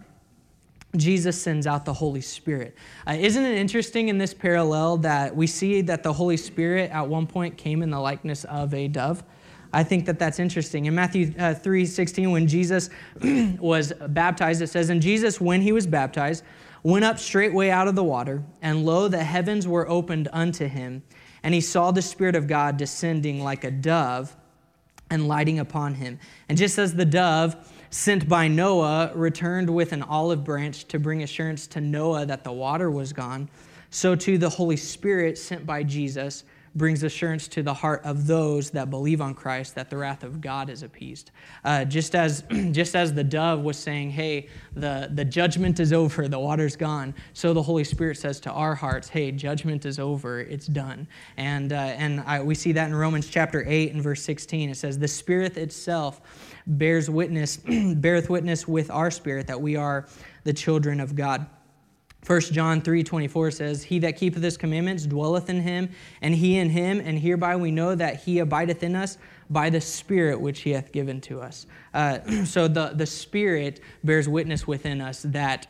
Jesus 0.96 1.40
sends 1.40 1.68
out 1.68 1.84
the 1.84 1.92
Holy 1.92 2.20
Spirit. 2.20 2.74
Uh, 3.06 3.12
isn't 3.12 3.44
it 3.44 3.56
interesting 3.56 4.08
in 4.08 4.18
this 4.18 4.34
parallel 4.34 4.96
that 4.98 5.34
we 5.34 5.46
see 5.46 5.82
that 5.82 6.02
the 6.02 6.12
Holy 6.12 6.36
Spirit 6.36 6.90
at 6.90 7.06
one 7.06 7.26
point 7.26 7.56
came 7.56 7.82
in 7.82 7.90
the 7.90 8.00
likeness 8.00 8.44
of 8.44 8.74
a 8.74 8.88
dove? 8.88 9.22
I 9.72 9.84
think 9.84 10.06
that 10.06 10.18
that's 10.18 10.40
interesting. 10.40 10.86
In 10.86 10.96
Matthew 10.96 11.32
uh, 11.38 11.54
3 11.54 11.86
16, 11.86 12.32
when 12.32 12.48
Jesus 12.48 12.90
was 13.60 13.92
baptized, 14.08 14.62
it 14.62 14.66
says, 14.66 14.90
And 14.90 15.00
Jesus, 15.00 15.40
when 15.40 15.60
he 15.60 15.70
was 15.70 15.86
baptized, 15.86 16.42
went 16.82 17.04
up 17.04 17.20
straightway 17.20 17.70
out 17.70 17.86
of 17.86 17.94
the 17.94 18.02
water, 18.02 18.42
and 18.62 18.84
lo, 18.84 19.06
the 19.06 19.22
heavens 19.22 19.68
were 19.68 19.88
opened 19.88 20.28
unto 20.32 20.66
him 20.66 21.04
and 21.42 21.54
he 21.54 21.60
saw 21.60 21.90
the 21.90 22.02
Spirit 22.02 22.36
of 22.36 22.46
God 22.46 22.76
descending 22.76 23.42
like 23.42 23.64
a 23.64 23.70
dove 23.70 24.36
and 25.10 25.26
lighting 25.26 25.58
upon 25.58 25.94
him. 25.94 26.18
And 26.48 26.56
just 26.56 26.78
as 26.78 26.94
the 26.94 27.04
dove 27.04 27.56
sent 27.90 28.28
by 28.28 28.48
Noah 28.48 29.12
returned 29.14 29.68
with 29.68 29.92
an 29.92 30.02
olive 30.02 30.44
branch 30.44 30.86
to 30.86 30.98
bring 30.98 31.22
assurance 31.22 31.66
to 31.68 31.80
Noah 31.80 32.26
that 32.26 32.44
the 32.44 32.52
water 32.52 32.90
was 32.90 33.12
gone, 33.12 33.48
so 33.90 34.14
too 34.14 34.38
the 34.38 34.48
Holy 34.48 34.76
Spirit 34.76 35.36
sent 35.36 35.66
by 35.66 35.82
Jesus 35.82 36.44
brings 36.74 37.02
assurance 37.02 37.48
to 37.48 37.62
the 37.62 37.74
heart 37.74 38.00
of 38.04 38.26
those 38.26 38.70
that 38.70 38.90
believe 38.90 39.20
on 39.20 39.34
Christ 39.34 39.74
that 39.74 39.90
the 39.90 39.96
wrath 39.96 40.22
of 40.22 40.40
God 40.40 40.70
is 40.70 40.82
appeased. 40.82 41.32
Uh, 41.64 41.84
just 41.84 42.14
as 42.14 42.44
just 42.70 42.94
as 42.94 43.12
the 43.12 43.24
dove 43.24 43.60
was 43.60 43.76
saying, 43.76 44.10
"Hey, 44.10 44.48
the 44.74 45.10
the 45.12 45.24
judgment 45.24 45.80
is 45.80 45.92
over, 45.92 46.28
the 46.28 46.38
water's 46.38 46.76
gone," 46.76 47.14
so 47.32 47.52
the 47.52 47.62
Holy 47.62 47.84
Spirit 47.84 48.18
says 48.18 48.40
to 48.40 48.50
our 48.50 48.74
hearts, 48.74 49.08
"Hey, 49.08 49.32
judgment 49.32 49.84
is 49.84 49.98
over, 49.98 50.40
it's 50.40 50.66
done." 50.66 51.08
And 51.36 51.72
uh, 51.72 51.76
and 51.76 52.20
I, 52.20 52.42
we 52.42 52.54
see 52.54 52.72
that 52.72 52.88
in 52.88 52.94
Romans 52.94 53.28
chapter 53.28 53.64
eight 53.66 53.92
and 53.92 54.02
verse 54.02 54.22
sixteen. 54.22 54.70
It 54.70 54.76
says, 54.76 54.98
"The 54.98 55.08
Spirit 55.08 55.56
itself 55.56 56.20
bears 56.66 57.10
witness, 57.10 57.56
beareth 57.96 58.30
witness 58.30 58.68
with 58.68 58.90
our 58.90 59.10
spirit 59.10 59.46
that 59.48 59.60
we 59.60 59.76
are 59.76 60.06
the 60.44 60.52
children 60.52 61.00
of 61.00 61.14
God." 61.14 61.46
1 62.26 62.40
John 62.40 62.82
3 62.82 63.02
24 63.02 63.50
says, 63.50 63.82
He 63.82 63.98
that 64.00 64.16
keepeth 64.16 64.42
his 64.42 64.56
commandments 64.56 65.06
dwelleth 65.06 65.48
in 65.48 65.60
him, 65.60 65.90
and 66.20 66.34
he 66.34 66.58
in 66.58 66.70
him, 66.70 67.00
and 67.00 67.18
hereby 67.18 67.56
we 67.56 67.70
know 67.70 67.94
that 67.94 68.20
he 68.20 68.38
abideth 68.40 68.82
in 68.82 68.94
us 68.94 69.16
by 69.48 69.70
the 69.70 69.80
Spirit 69.80 70.40
which 70.40 70.60
he 70.60 70.70
hath 70.70 70.92
given 70.92 71.20
to 71.22 71.40
us. 71.40 71.66
Uh, 71.94 72.18
so 72.44 72.68
the, 72.68 72.92
the 72.94 73.06
Spirit 73.06 73.80
bears 74.04 74.28
witness 74.28 74.66
within 74.66 75.00
us 75.00 75.22
that 75.22 75.66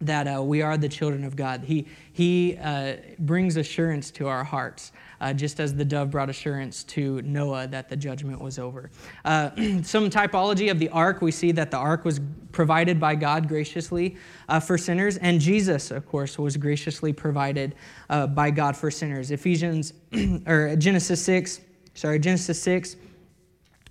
that 0.00 0.26
uh, 0.26 0.42
we 0.42 0.62
are 0.62 0.76
the 0.78 0.88
children 0.88 1.24
of 1.24 1.36
God. 1.36 1.64
He, 1.64 1.86
he 2.12 2.56
uh, 2.62 2.96
brings 3.18 3.56
assurance 3.56 4.10
to 4.12 4.28
our 4.28 4.42
hearts, 4.42 4.92
uh, 5.20 5.32
just 5.34 5.60
as 5.60 5.74
the 5.74 5.84
dove 5.84 6.10
brought 6.10 6.30
assurance 6.30 6.84
to 6.84 7.20
Noah 7.22 7.66
that 7.66 7.88
the 7.90 7.96
judgment 7.96 8.40
was 8.40 8.58
over. 8.58 8.90
Uh, 9.24 9.50
some 9.82 10.08
typology 10.08 10.70
of 10.70 10.78
the 10.78 10.88
ark, 10.88 11.20
we 11.20 11.30
see 11.30 11.52
that 11.52 11.70
the 11.70 11.76
ark 11.76 12.04
was 12.04 12.20
provided 12.52 12.98
by 12.98 13.14
God 13.14 13.46
graciously 13.46 14.16
uh, 14.48 14.58
for 14.58 14.78
sinners, 14.78 15.18
and 15.18 15.40
Jesus, 15.40 15.90
of 15.90 16.06
course, 16.06 16.38
was 16.38 16.56
graciously 16.56 17.12
provided 17.12 17.74
uh, 18.08 18.26
by 18.26 18.50
God 18.50 18.76
for 18.76 18.90
sinners. 18.90 19.30
Ephesians, 19.30 19.92
or 20.46 20.74
Genesis 20.76 21.22
6, 21.22 21.60
sorry, 21.94 22.18
Genesis 22.18 22.60
6 22.62 22.96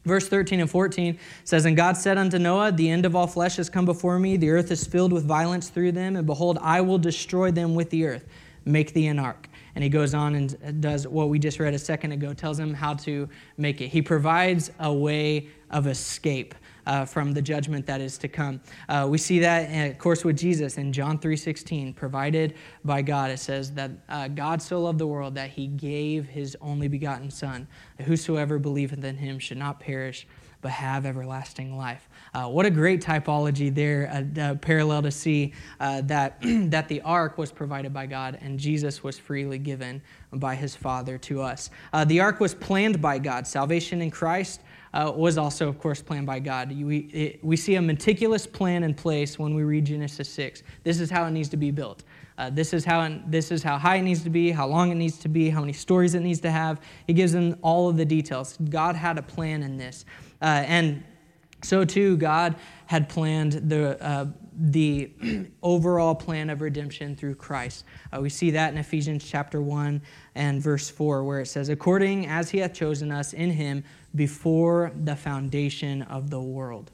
Verse 0.06 0.28
13 0.28 0.62
and 0.62 0.70
14 0.70 1.20
says, 1.44 1.66
And 1.66 1.76
God 1.76 1.98
said 1.98 2.18
unto 2.18 2.40
Noah, 2.40 2.72
The 2.72 2.90
end 2.90 3.06
of 3.06 3.16
all 3.16 3.28
flesh 3.28 3.58
has 3.58 3.70
come 3.70 3.86
before 3.86 4.18
me. 4.18 4.38
The 4.38 4.50
earth 4.50 4.72
is 4.72 4.86
filled 4.86 5.12
with 5.12 5.26
violence 5.26 5.70
through 5.70 5.92
them. 5.92 6.16
And 6.16 6.26
behold, 6.26 6.58
I 6.62 6.82
will 6.82 6.98
destroy 6.98 7.52
them 7.52 7.76
with 7.76 7.90
the 7.90 8.06
earth. 8.06 8.26
Make 8.66 8.94
thee 8.94 9.08
an 9.08 9.20
ark. 9.20 9.50
And 9.76 9.84
he 9.84 9.90
goes 9.90 10.14
on 10.14 10.36
and 10.36 10.82
does 10.82 11.08
what 11.08 11.30
we 11.30 11.38
just 11.38 11.60
read 11.60 11.74
a 11.74 11.80
second 11.80 12.12
ago, 12.12 12.34
tells 12.34 12.60
him 12.60 12.74
how 12.74 12.94
to 12.96 13.30
make 13.58 13.82
it. 13.82 13.88
He 13.88 14.02
provides 14.02 14.72
a 14.80 14.92
way 14.92 15.48
of 15.70 15.88
escape 15.88 16.56
uh, 16.90 17.06
from 17.06 17.34
the 17.34 17.42
judgment 17.42 17.86
that 17.86 18.02
is 18.02 18.18
to 18.18 18.28
come. 18.28 18.60
Uh, 18.90 19.08
we 19.08 19.18
see 19.20 19.38
that, 19.40 19.70
uh, 19.70 19.92
of 19.92 20.00
course, 20.00 20.26
with 20.26 20.36
Jesus 20.36 20.80
in 20.80 20.92
John 20.92 21.20
3.16, 21.20 21.96
provided 21.96 22.56
by 22.84 23.04
God. 23.04 23.30
It 23.30 23.38
says 23.38 23.72
that 23.74 23.92
uh, 24.10 24.28
God 24.28 24.60
so 24.60 24.82
loved 24.82 24.98
the 24.98 25.06
world 25.06 25.36
that 25.36 25.52
he 25.52 25.68
gave 25.68 26.28
his 26.28 26.58
only 26.62 26.88
begotten 26.88 27.30
Son, 27.30 27.68
that 27.98 28.08
whosoever 28.08 28.58
believeth 28.58 29.04
in 29.04 29.16
him 29.16 29.38
should 29.38 29.60
not 29.60 29.80
perish, 29.80 30.26
but 30.62 30.72
have 30.72 31.06
everlasting 31.06 31.78
life. 31.78 32.10
Uh, 32.34 32.48
what 32.48 32.66
a 32.66 32.72
great 32.72 33.02
typology 33.02 33.74
there, 33.74 34.06
a, 34.12 34.52
a 34.52 34.56
parallel 34.56 35.04
to 35.04 35.12
see 35.12 35.54
uh, 35.80 36.02
that, 36.02 36.38
that 36.42 36.88
the 36.88 37.02
ark 37.02 37.38
was 37.38 37.52
provided 37.52 37.94
by 37.94 38.08
God 38.08 38.38
and 38.42 38.60
Jesus 38.60 39.04
was 39.04 39.18
freely 39.18 39.60
given 39.60 40.02
by 40.34 40.56
his 40.56 40.76
Father 40.76 41.20
to 41.20 41.42
us. 41.42 41.70
Uh, 41.94 42.04
the 42.04 42.20
ark 42.20 42.40
was 42.40 42.56
planned 42.56 43.00
by 43.00 43.20
God. 43.20 43.46
Salvation 43.46 44.02
in 44.02 44.10
Christ 44.10 44.62
uh, 44.94 45.12
was 45.16 45.38
also, 45.38 45.68
of 45.68 45.80
course, 45.80 46.02
planned 46.02 46.26
by 46.26 46.40
God. 46.40 46.72
We, 46.72 46.98
it, 46.98 47.44
we 47.44 47.56
see 47.56 47.76
a 47.76 47.82
meticulous 47.82 48.48
plan 48.48 48.84
in 48.84 48.94
place 48.94 49.38
when 49.38 49.54
we 49.54 49.64
read 49.64 49.86
Genesis 49.86 50.30
6. 50.30 50.64
This 50.84 51.00
is 51.00 51.10
how 51.10 51.26
it 51.26 51.32
needs 51.32 51.50
to 51.50 51.58
be 51.58 51.72
built. 51.72 52.04
Uh, 52.38 52.50
this, 52.50 52.74
is 52.74 52.86
how, 52.86 53.20
this 53.28 53.52
is 53.52 53.62
how 53.62 53.78
high 53.78 53.98
it 53.98 54.02
needs 54.02 54.24
to 54.24 54.30
be, 54.30 54.52
how 54.52 54.66
long 54.66 54.92
it 54.92 54.96
needs 54.96 55.18
to 55.20 55.28
be, 55.28 55.50
how 55.50 55.60
many 55.60 55.74
stories 55.74 56.16
it 56.16 56.22
needs 56.22 56.40
to 56.40 56.50
have. 56.50 56.80
He 57.06 57.14
gives 57.14 57.34
them 57.34 57.58
all 57.62 57.90
of 57.90 57.98
the 57.98 58.06
details. 58.06 58.58
God 58.70 58.96
had 58.96 59.18
a 59.18 59.22
plan 59.22 59.62
in 59.62 59.78
this. 59.78 60.06
Uh, 60.42 60.64
and 60.66 61.04
so, 61.62 61.84
too, 61.84 62.16
God 62.16 62.56
had 62.86 63.10
planned 63.10 63.70
the, 63.70 64.02
uh, 64.02 64.28
the 64.60 65.12
overall 65.64 66.14
plan 66.14 66.50
of 66.50 66.62
redemption 66.62 67.16
through 67.16 67.36
Christ. 67.36 67.86
Uh, 68.12 68.20
we 68.22 68.30
see 68.30 68.52
that 68.52 68.74
in 68.74 68.78
Ephesians 68.78 69.24
chapter 69.24 69.62
1 69.62 70.02
and 70.36 70.62
verse 70.62 70.90
4, 70.90 71.24
where 71.24 71.40
it 71.40 71.48
says, 71.48 71.70
According 71.70 72.28
as 72.28 72.50
he 72.50 72.60
hath 72.60 72.74
chosen 72.74 73.12
us 73.12 73.34
in 73.34 73.52
him 73.52 73.84
before 74.16 74.92
the 75.04 75.16
foundation 75.16 76.02
of 76.04 76.30
the 76.30 76.42
world. 76.42 76.92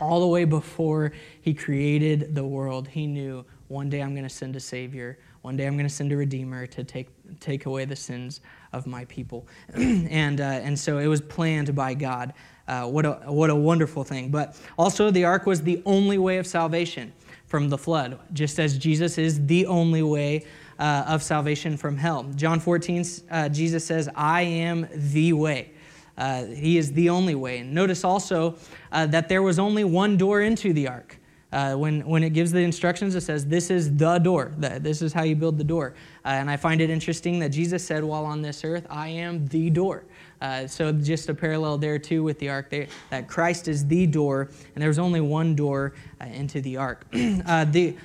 All 0.00 0.20
the 0.20 0.26
way 0.26 0.44
before 0.44 1.12
he 1.42 1.52
created 1.52 2.34
the 2.34 2.44
world, 2.44 2.88
he 2.88 3.06
knew 3.06 3.44
one 3.68 3.88
day 3.88 4.00
I'm 4.02 4.14
going 4.14 4.24
to 4.24 4.28
send 4.28 4.56
a 4.56 4.60
Savior. 4.60 5.18
One 5.42 5.56
day 5.56 5.66
I'm 5.66 5.74
going 5.74 5.88
to 5.88 5.94
send 5.94 6.12
a 6.12 6.16
Redeemer 6.16 6.66
to 6.68 6.84
take, 6.84 7.08
take 7.40 7.66
away 7.66 7.84
the 7.84 7.96
sins 7.96 8.40
of 8.72 8.86
my 8.86 9.04
people. 9.06 9.46
and, 9.74 10.40
uh, 10.40 10.44
and 10.44 10.78
so 10.78 10.98
it 10.98 11.06
was 11.06 11.20
planned 11.20 11.74
by 11.74 11.94
God. 11.94 12.32
Uh, 12.68 12.86
what, 12.86 13.04
a, 13.04 13.12
what 13.26 13.50
a 13.50 13.54
wonderful 13.54 14.04
thing. 14.04 14.30
But 14.30 14.56
also, 14.78 15.10
the 15.10 15.24
ark 15.24 15.46
was 15.46 15.62
the 15.62 15.82
only 15.84 16.18
way 16.18 16.38
of 16.38 16.46
salvation 16.46 17.12
from 17.46 17.68
the 17.68 17.76
flood, 17.76 18.18
just 18.32 18.58
as 18.58 18.78
Jesus 18.78 19.18
is 19.18 19.46
the 19.46 19.66
only 19.66 20.02
way 20.02 20.46
uh, 20.78 21.04
of 21.06 21.22
salvation 21.22 21.76
from 21.76 21.96
hell. 21.96 22.24
John 22.34 22.60
14, 22.60 23.04
uh, 23.30 23.48
Jesus 23.48 23.84
says, 23.84 24.08
I 24.14 24.42
am 24.42 24.88
the 24.94 25.32
way. 25.32 25.72
Uh, 26.16 26.44
he 26.46 26.78
is 26.78 26.92
the 26.92 27.08
only 27.08 27.34
way. 27.34 27.58
And 27.58 27.72
notice 27.72 28.04
also 28.04 28.56
uh, 28.90 29.06
that 29.06 29.28
there 29.28 29.42
was 29.42 29.58
only 29.58 29.84
one 29.84 30.16
door 30.16 30.40
into 30.40 30.72
the 30.72 30.88
ark. 30.88 31.18
Uh, 31.52 31.74
when, 31.74 32.00
when 32.06 32.24
it 32.24 32.30
gives 32.30 32.50
the 32.50 32.60
instructions, 32.60 33.14
it 33.14 33.20
says, 33.20 33.44
This 33.44 33.70
is 33.70 33.94
the 33.94 34.18
door. 34.18 34.52
This 34.56 35.02
is 35.02 35.12
how 35.12 35.22
you 35.22 35.36
build 35.36 35.58
the 35.58 35.64
door. 35.64 35.94
Uh, 36.24 36.28
and 36.28 36.50
I 36.50 36.56
find 36.56 36.80
it 36.80 36.88
interesting 36.88 37.38
that 37.40 37.50
Jesus 37.50 37.86
said, 37.86 38.02
While 38.02 38.24
on 38.24 38.40
this 38.40 38.64
earth, 38.64 38.86
I 38.88 39.08
am 39.08 39.46
the 39.48 39.68
door. 39.68 40.04
Uh, 40.42 40.66
so, 40.66 40.90
just 40.90 41.28
a 41.28 41.34
parallel 41.34 41.78
there 41.78 42.00
too 42.00 42.24
with 42.24 42.36
the 42.40 42.48
ark, 42.48 42.68
there, 42.68 42.88
that 43.10 43.28
Christ 43.28 43.68
is 43.68 43.86
the 43.86 44.06
door, 44.06 44.50
and 44.74 44.82
there's 44.82 44.98
only 44.98 45.20
one 45.20 45.54
door 45.54 45.94
uh, 46.20 46.24
into 46.24 46.60
the 46.60 46.76
ark. 46.76 47.06
the, 47.12 47.96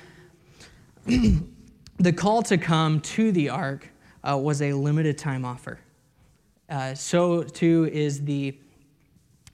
the 1.98 2.12
call 2.12 2.42
to 2.44 2.56
come 2.56 3.00
to 3.00 3.32
the 3.32 3.48
ark 3.48 3.90
was 4.24 4.62
a 4.62 4.72
limited 4.72 5.18
time 5.18 5.44
offer. 5.44 5.80
Uh, 6.68 6.94
so 6.94 7.42
too 7.42 7.88
is 7.92 8.24
the 8.24 8.56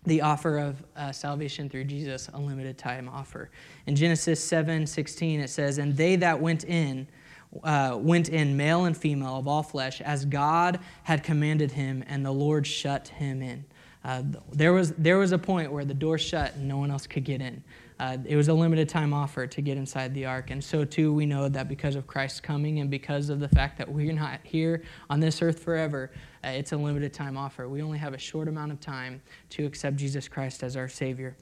the 0.07 0.21
offer 0.21 0.59
of 0.59 0.85
uh, 0.97 1.11
salvation 1.11 1.71
through 1.71 1.85
Jesus, 1.85 2.29
a 2.35 2.39
limited 2.39 2.77
time 2.77 3.09
offer. 3.09 3.51
In 3.87 3.97
Genesis 3.97 4.43
7 4.43 4.87
16, 4.87 5.41
it 5.41 5.49
says, 5.49 5.79
And 5.79 5.97
they 5.97 6.17
that 6.17 6.39
went 6.39 6.65
in, 6.65 7.09
uh, 7.63 7.97
went 8.01 8.29
in 8.29 8.57
male 8.57 8.85
and 8.85 8.97
female 8.97 9.37
of 9.37 9.47
all 9.47 9.63
flesh, 9.63 10.01
as 10.01 10.25
God 10.25 10.81
had 11.05 11.23
commanded 11.23 11.73
him, 11.73 12.05
and 12.07 12.25
the 12.25 12.33
Lord 12.33 12.67
shut 12.67 13.09
him 13.09 13.43
in. 13.43 13.65
Uh, 14.05 14.23
there, 14.53 14.73
was, 14.73 14.93
there 14.93 15.17
was 15.17 15.33
a 15.33 15.39
point 15.39 15.73
where 15.73 15.85
the 15.85 15.95
door 15.95 16.19
shut 16.19 16.55
and 16.57 16.69
no 16.69 16.77
one 16.77 16.91
else 16.91 17.07
could 17.07 17.25
get 17.25 17.41
in. 17.41 17.65
Uh, 17.99 18.19
it 18.27 18.37
was 18.37 18.49
a 18.49 18.53
limited 18.53 18.89
time 18.89 19.15
offer 19.15 19.47
to 19.47 19.61
get 19.63 19.79
inside 19.79 20.13
the 20.15 20.27
ark. 20.27 20.51
And 20.51 20.63
so, 20.63 20.85
too, 20.85 21.15
we 21.15 21.27
know 21.27 21.49
that 21.49 21.69
because 21.69 21.95
of 21.95 22.07
Christ's 22.07 22.41
coming 22.41 22.81
and 22.81 22.91
because 22.91 23.31
of 23.31 23.41
the 23.41 23.49
fact 23.49 23.79
that 23.79 23.89
we're 23.89 24.13
not 24.13 24.41
here 24.43 24.83
on 25.09 25.21
this 25.21 25.41
earth 25.41 25.61
forever, 25.61 26.11
uh, 26.45 26.49
it's 26.49 26.73
a 26.73 26.77
limited 26.77 27.15
time 27.15 27.37
offer. 27.37 27.69
We 27.69 27.83
only 27.83 27.99
have 27.99 28.13
a 28.13 28.19
short 28.19 28.49
amount 28.49 28.73
of 28.73 28.81
time 28.81 29.23
to 29.51 29.65
accept 29.65 29.97
Jesus 29.97 30.29
Christ 30.29 30.63
as 30.63 30.77
our 30.77 30.89
Savior. 30.89 31.37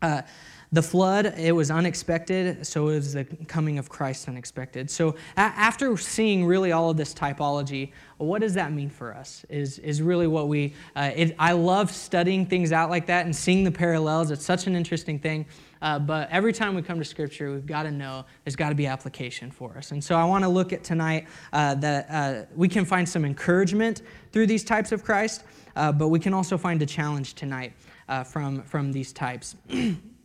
Uh, 0.00 0.22
the 0.70 0.82
flood, 0.82 1.34
it 1.38 1.52
was 1.52 1.70
unexpected, 1.70 2.66
so 2.66 2.84
was 2.84 3.14
the 3.14 3.24
coming 3.24 3.78
of 3.78 3.88
Christ 3.88 4.28
unexpected. 4.28 4.90
So, 4.90 5.14
a- 5.36 5.40
after 5.40 5.96
seeing 5.96 6.44
really 6.44 6.72
all 6.72 6.90
of 6.90 6.98
this 6.98 7.14
typology, 7.14 7.92
what 8.18 8.42
does 8.42 8.52
that 8.54 8.72
mean 8.72 8.90
for 8.90 9.14
us? 9.14 9.46
Is, 9.48 9.78
is 9.78 10.02
really 10.02 10.26
what 10.26 10.48
we, 10.48 10.74
uh, 10.94 11.10
it, 11.16 11.34
I 11.38 11.52
love 11.52 11.90
studying 11.90 12.44
things 12.44 12.70
out 12.70 12.90
like 12.90 13.06
that 13.06 13.24
and 13.24 13.34
seeing 13.34 13.64
the 13.64 13.70
parallels. 13.70 14.30
It's 14.30 14.44
such 14.44 14.66
an 14.66 14.76
interesting 14.76 15.18
thing. 15.18 15.46
Uh, 15.80 15.98
but 15.98 16.28
every 16.30 16.52
time 16.52 16.74
we 16.74 16.82
come 16.82 16.98
to 16.98 17.04
Scripture, 17.04 17.52
we've 17.52 17.64
got 17.64 17.84
to 17.84 17.90
know 17.90 18.26
there's 18.44 18.56
got 18.56 18.68
to 18.68 18.74
be 18.74 18.86
application 18.86 19.50
for 19.50 19.76
us. 19.78 19.92
And 19.92 20.02
so 20.02 20.16
I 20.16 20.24
want 20.24 20.44
to 20.44 20.48
look 20.48 20.72
at 20.72 20.84
tonight 20.84 21.28
uh, 21.52 21.76
that 21.76 22.10
uh, 22.10 22.44
we 22.54 22.68
can 22.68 22.84
find 22.84 23.08
some 23.08 23.24
encouragement 23.24 24.02
through 24.32 24.48
these 24.48 24.64
types 24.64 24.92
of 24.92 25.02
Christ, 25.02 25.44
uh, 25.76 25.92
but 25.92 26.08
we 26.08 26.18
can 26.18 26.34
also 26.34 26.58
find 26.58 26.82
a 26.82 26.86
challenge 26.86 27.34
tonight 27.34 27.72
uh, 28.08 28.24
from, 28.24 28.62
from 28.64 28.92
these 28.92 29.12
types. 29.12 29.56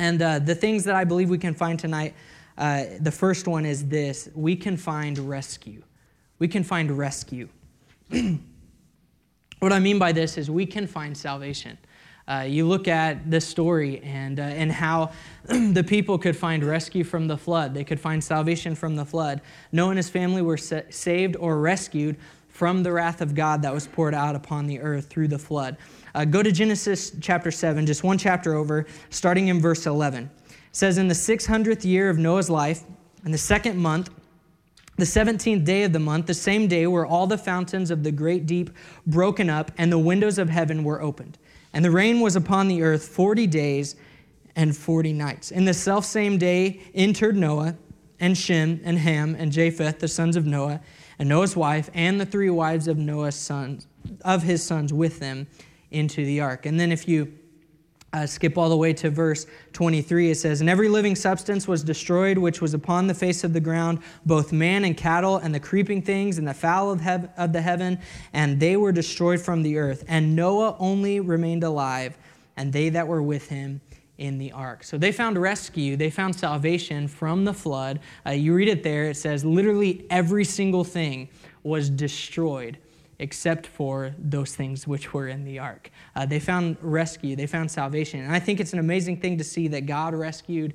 and 0.00 0.22
uh, 0.22 0.38
the 0.38 0.54
things 0.54 0.84
that 0.84 0.96
I 0.96 1.04
believe 1.04 1.28
we 1.28 1.36
can 1.36 1.52
find 1.52 1.78
tonight, 1.78 2.14
the 2.56 3.12
first 3.12 3.46
one 3.46 3.66
is 3.66 3.86
this 3.86 4.30
we 4.34 4.56
can 4.56 4.78
find 4.78 5.18
rescue. 5.18 5.82
We 6.38 6.48
can 6.48 6.64
find 6.64 6.90
rescue. 6.96 7.50
what 9.58 9.72
I 9.74 9.78
mean 9.78 9.98
by 9.98 10.12
this 10.12 10.38
is 10.38 10.50
we 10.50 10.64
can 10.64 10.86
find 10.86 11.14
salvation. 11.14 11.76
Uh, 12.26 12.46
you 12.48 12.66
look 12.66 12.88
at 12.88 13.30
this 13.30 13.46
story 13.46 14.00
and, 14.00 14.40
uh, 14.40 14.44
and 14.44 14.72
how 14.72 15.10
the 15.44 15.84
people 15.86 16.16
could 16.16 16.36
find 16.36 16.64
rescue 16.64 17.04
from 17.04 17.26
the 17.26 17.36
flood. 17.36 17.74
They 17.74 17.84
could 17.84 18.00
find 18.00 18.24
salvation 18.24 18.74
from 18.74 18.96
the 18.96 19.04
flood. 19.04 19.42
Noah 19.70 19.90
and 19.90 19.98
his 19.98 20.08
family 20.08 20.40
were 20.40 20.56
sa- 20.56 20.82
saved 20.88 21.36
or 21.36 21.58
rescued 21.58 22.16
from 22.48 22.84
the 22.84 22.92
wrath 22.92 23.20
of 23.20 23.34
God 23.34 23.62
that 23.62 23.74
was 23.74 23.86
poured 23.86 24.14
out 24.14 24.34
upon 24.34 24.66
the 24.66 24.80
earth 24.80 25.08
through 25.08 25.28
the 25.28 25.38
flood. 25.38 25.76
Uh, 26.14 26.24
go 26.24 26.42
to 26.42 26.50
Genesis 26.50 27.12
chapter 27.20 27.50
7, 27.50 27.86
just 27.86 28.02
one 28.02 28.18
chapter 28.18 28.54
over, 28.54 28.86
starting 29.10 29.48
in 29.48 29.60
verse 29.60 29.86
11. 29.86 30.30
It 30.46 30.56
says, 30.72 30.98
In 30.98 31.08
the 31.08 31.14
600th 31.14 31.84
year 31.84 32.10
of 32.10 32.18
Noah's 32.18 32.50
life, 32.50 32.82
in 33.24 33.32
the 33.32 33.38
second 33.38 33.78
month, 33.78 34.10
the 34.96 35.04
17th 35.04 35.64
day 35.64 35.84
of 35.84 35.92
the 35.92 35.98
month, 35.98 36.26
the 36.26 36.34
same 36.34 36.66
day 36.66 36.86
were 36.86 37.06
all 37.06 37.26
the 37.26 37.38
fountains 37.38 37.90
of 37.90 38.02
the 38.02 38.12
great 38.12 38.46
deep 38.46 38.70
broken 39.06 39.48
up, 39.48 39.70
and 39.78 39.90
the 39.90 39.98
windows 39.98 40.38
of 40.38 40.50
heaven 40.50 40.84
were 40.84 41.00
opened. 41.00 41.38
And 41.72 41.84
the 41.84 41.90
rain 41.90 42.20
was 42.20 42.36
upon 42.36 42.68
the 42.68 42.82
earth 42.82 43.08
40 43.08 43.46
days 43.46 43.96
and 44.56 44.76
40 44.76 45.12
nights. 45.12 45.50
In 45.52 45.64
the 45.64 45.72
selfsame 45.72 46.38
day 46.38 46.82
entered 46.94 47.36
Noah 47.36 47.76
and 48.18 48.36
Shem 48.36 48.80
and 48.84 48.98
Ham 48.98 49.36
and 49.38 49.52
Japheth, 49.52 50.00
the 50.00 50.08
sons 50.08 50.36
of 50.36 50.44
Noah, 50.44 50.80
and 51.18 51.28
Noah's 51.28 51.56
wife, 51.56 51.88
and 51.94 52.20
the 52.20 52.26
three 52.26 52.50
wives 52.50 52.88
of 52.88 52.98
Noah's 52.98 53.36
sons, 53.36 53.86
of 54.22 54.42
his 54.42 54.62
sons 54.62 54.92
with 54.92 55.20
them 55.20 55.46
into 55.90 56.24
the 56.24 56.40
ark. 56.40 56.66
And 56.66 56.78
then 56.78 56.92
if 56.92 57.08
you 57.08 57.32
uh, 58.12 58.26
skip 58.26 58.58
all 58.58 58.68
the 58.68 58.76
way 58.76 58.92
to 58.92 59.10
verse 59.10 59.46
23. 59.72 60.30
It 60.30 60.34
says, 60.36 60.60
And 60.60 60.68
every 60.68 60.88
living 60.88 61.14
substance 61.14 61.68
was 61.68 61.84
destroyed 61.84 62.38
which 62.38 62.60
was 62.60 62.74
upon 62.74 63.06
the 63.06 63.14
face 63.14 63.44
of 63.44 63.52
the 63.52 63.60
ground, 63.60 64.00
both 64.26 64.52
man 64.52 64.84
and 64.84 64.96
cattle, 64.96 65.36
and 65.36 65.54
the 65.54 65.60
creeping 65.60 66.02
things, 66.02 66.38
and 66.38 66.46
the 66.46 66.54
fowl 66.54 66.90
of, 66.90 67.00
hev- 67.00 67.30
of 67.36 67.52
the 67.52 67.62
heaven, 67.62 67.98
and 68.32 68.58
they 68.58 68.76
were 68.76 68.92
destroyed 68.92 69.40
from 69.40 69.62
the 69.62 69.78
earth. 69.78 70.04
And 70.08 70.34
Noah 70.34 70.76
only 70.78 71.20
remained 71.20 71.62
alive, 71.62 72.18
and 72.56 72.72
they 72.72 72.88
that 72.90 73.06
were 73.06 73.22
with 73.22 73.48
him 73.48 73.80
in 74.18 74.38
the 74.38 74.52
ark. 74.52 74.84
So 74.84 74.98
they 74.98 75.12
found 75.12 75.38
rescue, 75.38 75.96
they 75.96 76.10
found 76.10 76.36
salvation 76.36 77.08
from 77.08 77.44
the 77.44 77.54
flood. 77.54 78.00
Uh, 78.26 78.30
you 78.30 78.54
read 78.54 78.68
it 78.68 78.82
there, 78.82 79.06
it 79.06 79.16
says, 79.16 79.44
literally 79.44 80.04
every 80.10 80.44
single 80.44 80.84
thing 80.84 81.28
was 81.62 81.88
destroyed 81.88 82.76
except 83.20 83.66
for 83.66 84.14
those 84.18 84.56
things 84.56 84.86
which 84.88 85.12
were 85.12 85.28
in 85.28 85.44
the 85.44 85.58
ark. 85.58 85.90
Uh, 86.16 86.26
they 86.26 86.40
found 86.40 86.76
rescue, 86.80 87.36
they 87.36 87.46
found 87.46 87.70
salvation. 87.70 88.20
And 88.20 88.34
I 88.34 88.40
think 88.40 88.58
it's 88.58 88.72
an 88.72 88.78
amazing 88.78 89.20
thing 89.20 89.38
to 89.38 89.44
see 89.44 89.68
that 89.68 89.86
God 89.86 90.14
rescued 90.14 90.74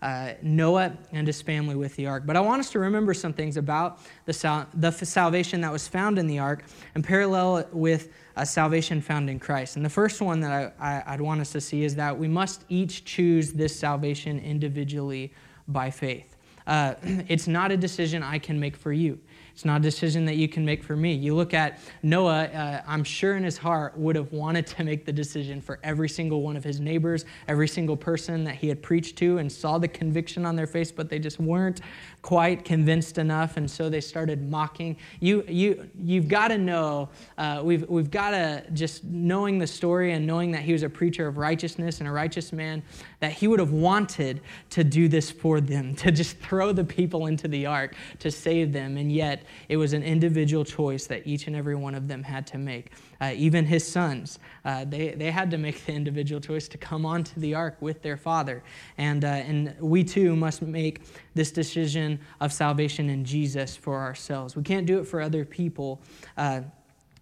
uh, 0.00 0.32
Noah 0.42 0.96
and 1.12 1.26
his 1.26 1.40
family 1.40 1.76
with 1.76 1.94
the 1.94 2.06
ark. 2.06 2.24
But 2.26 2.34
I 2.34 2.40
want 2.40 2.60
us 2.60 2.70
to 2.70 2.80
remember 2.80 3.14
some 3.14 3.32
things 3.32 3.56
about 3.56 4.00
the, 4.24 4.32
sal- 4.32 4.66
the 4.74 4.90
salvation 4.90 5.60
that 5.60 5.70
was 5.70 5.86
found 5.86 6.18
in 6.18 6.26
the 6.26 6.40
ark 6.40 6.64
and 6.96 7.04
parallel 7.04 7.58
it 7.58 7.68
with 7.72 8.08
a 8.36 8.44
salvation 8.44 9.00
found 9.00 9.30
in 9.30 9.38
Christ. 9.38 9.76
And 9.76 9.84
the 9.84 9.90
first 9.90 10.20
one 10.20 10.40
that 10.40 10.72
I, 10.80 10.96
I, 10.96 11.14
I'd 11.14 11.20
want 11.20 11.40
us 11.40 11.52
to 11.52 11.60
see 11.60 11.84
is 11.84 11.94
that 11.96 12.18
we 12.18 12.26
must 12.26 12.64
each 12.68 13.04
choose 13.04 13.52
this 13.52 13.78
salvation 13.78 14.40
individually 14.40 15.32
by 15.68 15.90
faith. 15.90 16.36
Uh, 16.66 16.94
it's 17.28 17.46
not 17.46 17.72
a 17.72 17.76
decision 17.76 18.22
I 18.22 18.38
can 18.38 18.58
make 18.58 18.76
for 18.76 18.92
you. 18.92 19.18
It's 19.52 19.64
not 19.64 19.80
a 19.80 19.82
decision 19.82 20.24
that 20.26 20.36
you 20.36 20.48
can 20.48 20.64
make 20.64 20.82
for 20.82 20.96
me. 20.96 21.12
You 21.12 21.34
look 21.34 21.52
at 21.52 21.78
Noah, 22.02 22.44
uh, 22.44 22.82
I'm 22.86 23.04
sure 23.04 23.36
in 23.36 23.44
his 23.44 23.58
heart 23.58 23.96
would 23.98 24.16
have 24.16 24.32
wanted 24.32 24.66
to 24.68 24.84
make 24.84 25.04
the 25.04 25.12
decision 25.12 25.60
for 25.60 25.78
every 25.82 26.08
single 26.08 26.42
one 26.42 26.56
of 26.56 26.64
his 26.64 26.80
neighbors, 26.80 27.26
every 27.48 27.68
single 27.68 27.96
person 27.96 28.44
that 28.44 28.54
he 28.54 28.68
had 28.68 28.82
preached 28.82 29.16
to, 29.18 29.38
and 29.38 29.52
saw 29.52 29.78
the 29.78 29.88
conviction 29.88 30.46
on 30.46 30.56
their 30.56 30.66
face, 30.66 30.90
but 30.90 31.10
they 31.10 31.18
just 31.18 31.38
weren't 31.38 31.82
quite 32.22 32.64
convinced 32.64 33.18
enough, 33.18 33.56
and 33.56 33.70
so 33.70 33.90
they 33.90 34.00
started 34.00 34.48
mocking. 34.48 34.96
You, 35.20 35.44
you, 35.46 35.88
you've 35.98 36.28
got 36.28 36.48
to 36.48 36.58
know, 36.58 37.10
uh, 37.36 37.60
we've, 37.62 37.86
we've 37.88 38.10
got 38.10 38.30
to 38.30 38.64
just 38.72 39.04
knowing 39.04 39.58
the 39.58 39.66
story 39.66 40.12
and 40.12 40.26
knowing 40.26 40.50
that 40.52 40.62
he 40.62 40.72
was 40.72 40.82
a 40.82 40.88
preacher 40.88 41.26
of 41.26 41.36
righteousness 41.36 41.98
and 41.98 42.08
a 42.08 42.12
righteous 42.12 42.52
man, 42.52 42.82
that 43.22 43.30
he 43.30 43.46
would 43.46 43.60
have 43.60 43.70
wanted 43.70 44.40
to 44.68 44.82
do 44.82 45.06
this 45.06 45.30
for 45.30 45.60
them, 45.60 45.94
to 45.94 46.10
just 46.10 46.36
throw 46.38 46.72
the 46.72 46.82
people 46.82 47.26
into 47.26 47.46
the 47.46 47.64
ark 47.64 47.94
to 48.18 48.32
save 48.32 48.72
them, 48.72 48.96
and 48.96 49.12
yet 49.12 49.44
it 49.68 49.76
was 49.76 49.92
an 49.92 50.02
individual 50.02 50.64
choice 50.64 51.06
that 51.06 51.24
each 51.24 51.46
and 51.46 51.54
every 51.54 51.76
one 51.76 51.94
of 51.94 52.08
them 52.08 52.24
had 52.24 52.44
to 52.48 52.58
make. 52.58 52.90
Uh, 53.20 53.32
even 53.36 53.64
his 53.64 53.86
sons, 53.86 54.40
uh, 54.64 54.84
they, 54.86 55.10
they 55.10 55.30
had 55.30 55.52
to 55.52 55.56
make 55.56 55.86
the 55.86 55.92
individual 55.92 56.40
choice 56.40 56.66
to 56.66 56.76
come 56.76 57.06
onto 57.06 57.38
the 57.38 57.54
ark 57.54 57.76
with 57.80 58.02
their 58.02 58.16
father. 58.16 58.60
And, 58.98 59.24
uh, 59.24 59.28
and 59.28 59.76
we 59.78 60.02
too 60.02 60.34
must 60.34 60.60
make 60.60 61.02
this 61.36 61.52
decision 61.52 62.18
of 62.40 62.52
salvation 62.52 63.08
in 63.08 63.24
Jesus 63.24 63.76
for 63.76 64.00
ourselves. 64.00 64.56
We 64.56 64.64
can't 64.64 64.84
do 64.84 64.98
it 64.98 65.06
for 65.06 65.20
other 65.20 65.44
people. 65.44 66.00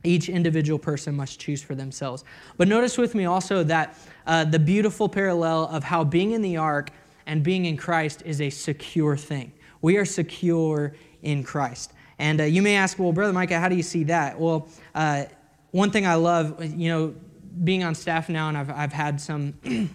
Each 0.02 0.28
individual 0.28 0.78
person 0.78 1.14
must 1.14 1.38
choose 1.38 1.62
for 1.62 1.74
themselves. 1.74 2.24
But 2.56 2.68
notice 2.68 2.96
with 2.96 3.14
me 3.14 3.26
also 3.26 3.62
that 3.64 3.98
uh, 4.26 4.44
the 4.44 4.58
beautiful 4.58 5.08
parallel 5.08 5.66
of 5.66 5.84
how 5.84 6.04
being 6.04 6.32
in 6.32 6.42
the 6.42 6.56
ark 6.56 6.90
and 7.26 7.42
being 7.42 7.66
in 7.66 7.76
Christ 7.76 8.22
is 8.24 8.40
a 8.40 8.50
secure 8.50 9.16
thing. 9.16 9.52
We 9.82 9.96
are 9.96 10.04
secure 10.04 10.94
in 11.22 11.42
Christ. 11.42 11.92
And 12.18 12.40
uh, 12.40 12.44
you 12.44 12.62
may 12.62 12.76
ask, 12.76 12.98
well, 12.98 13.12
Brother 13.12 13.32
Micah, 13.32 13.58
how 13.58 13.68
do 13.68 13.76
you 13.76 13.82
see 13.82 14.04
that? 14.04 14.38
Well, 14.38 14.68
uh, 14.94 15.24
one 15.70 15.90
thing 15.90 16.06
I 16.06 16.14
love, 16.14 16.62
you 16.62 16.88
know, 16.88 17.14
being 17.64 17.82
on 17.84 17.94
staff 17.94 18.28
now, 18.28 18.48
and 18.48 18.56
I've, 18.56 18.70
I've 18.70 18.92
had 18.92 19.20
some. 19.20 19.54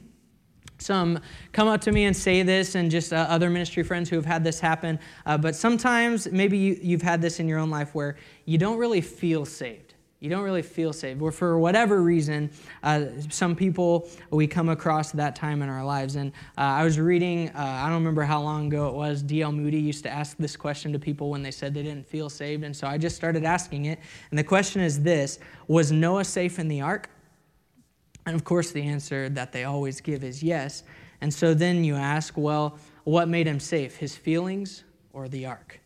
some 0.78 1.18
come 1.54 1.70
up 1.70 1.80
to 1.80 1.92
me 1.92 2.04
and 2.04 2.16
say 2.16 2.44
this, 2.44 2.76
and 2.76 2.92
just 2.92 3.14
uh, 3.14 3.28
other 3.30 3.50
ministry 3.50 3.82
friends 3.82 4.10
who 4.10 4.18
have 4.18 4.26
had 4.26 4.44
this 4.44 4.60
happen. 4.60 5.00
Uh, 5.26 5.38
but 5.38 5.56
sometimes, 5.56 6.30
maybe 6.32 6.58
you, 6.58 6.78
you've 6.82 7.02
had 7.02 7.22
this 7.22 7.40
in 7.40 7.48
your 7.48 7.60
own 7.60 7.70
life 7.70 7.96
where 7.96 8.18
you 8.44 8.58
don't 8.58 8.78
really 8.78 9.00
feel 9.00 9.46
saved 9.46 9.85
you 10.26 10.32
don't 10.32 10.42
really 10.42 10.64
feel 10.64 10.92
saved. 10.92 11.22
Or 11.22 11.32
for 11.32 11.60
whatever 11.60 12.02
reason, 12.02 12.50
uh, 12.82 13.06
some 13.30 13.56
people 13.56 14.10
we 14.32 14.48
come 14.48 14.70
across 14.70 15.12
that 15.12 15.36
time 15.36 15.62
in 15.62 15.70
our 15.70 15.86
lives. 15.86 16.16
And 16.16 16.32
uh, 16.58 16.62
I 16.62 16.84
was 16.84 17.00
reading, 17.00 17.50
uh, 17.50 17.62
I 17.62 17.86
don't 17.90 18.00
remember 18.00 18.24
how 18.24 18.42
long 18.42 18.66
ago 18.66 18.88
it 18.88 18.96
was, 18.96 19.22
D.L. 19.22 19.52
Moody 19.52 19.80
used 19.80 20.02
to 20.02 20.10
ask 20.10 20.36
this 20.38 20.58
question 20.58 20.92
to 20.94 21.00
people 21.00 21.30
when 21.30 21.44
they 21.44 21.52
said 21.52 21.76
they 21.76 21.84
didn't 21.84 22.08
feel 22.08 22.32
saved. 22.32 22.64
And 22.64 22.76
so 22.76 22.88
I 22.88 22.98
just 22.98 23.16
started 23.16 23.44
asking 23.44 23.86
it. 23.86 24.00
And 24.32 24.40
the 24.40 24.44
question 24.44 24.82
is 24.82 25.04
this 25.04 25.38
Was 25.68 25.92
Noah 25.92 26.24
safe 26.24 26.58
in 26.58 26.70
the 26.70 26.82
ark? 26.82 27.08
And 28.26 28.36
of 28.36 28.44
course, 28.44 28.72
the 28.72 28.82
answer 28.82 29.30
that 29.30 29.52
they 29.52 29.66
always 29.66 30.02
give 30.02 30.24
is 30.24 30.42
yes. 30.42 30.84
And 31.22 31.32
so 31.32 31.54
then 31.54 31.84
you 31.84 31.94
ask, 31.94 32.36
well, 32.36 32.80
what 33.04 33.28
made 33.28 33.46
him 33.46 33.60
safe? 33.60 33.98
His 33.98 34.16
feelings 34.16 34.84
or 35.14 35.30
the 35.30 35.46
ark? 35.46 35.80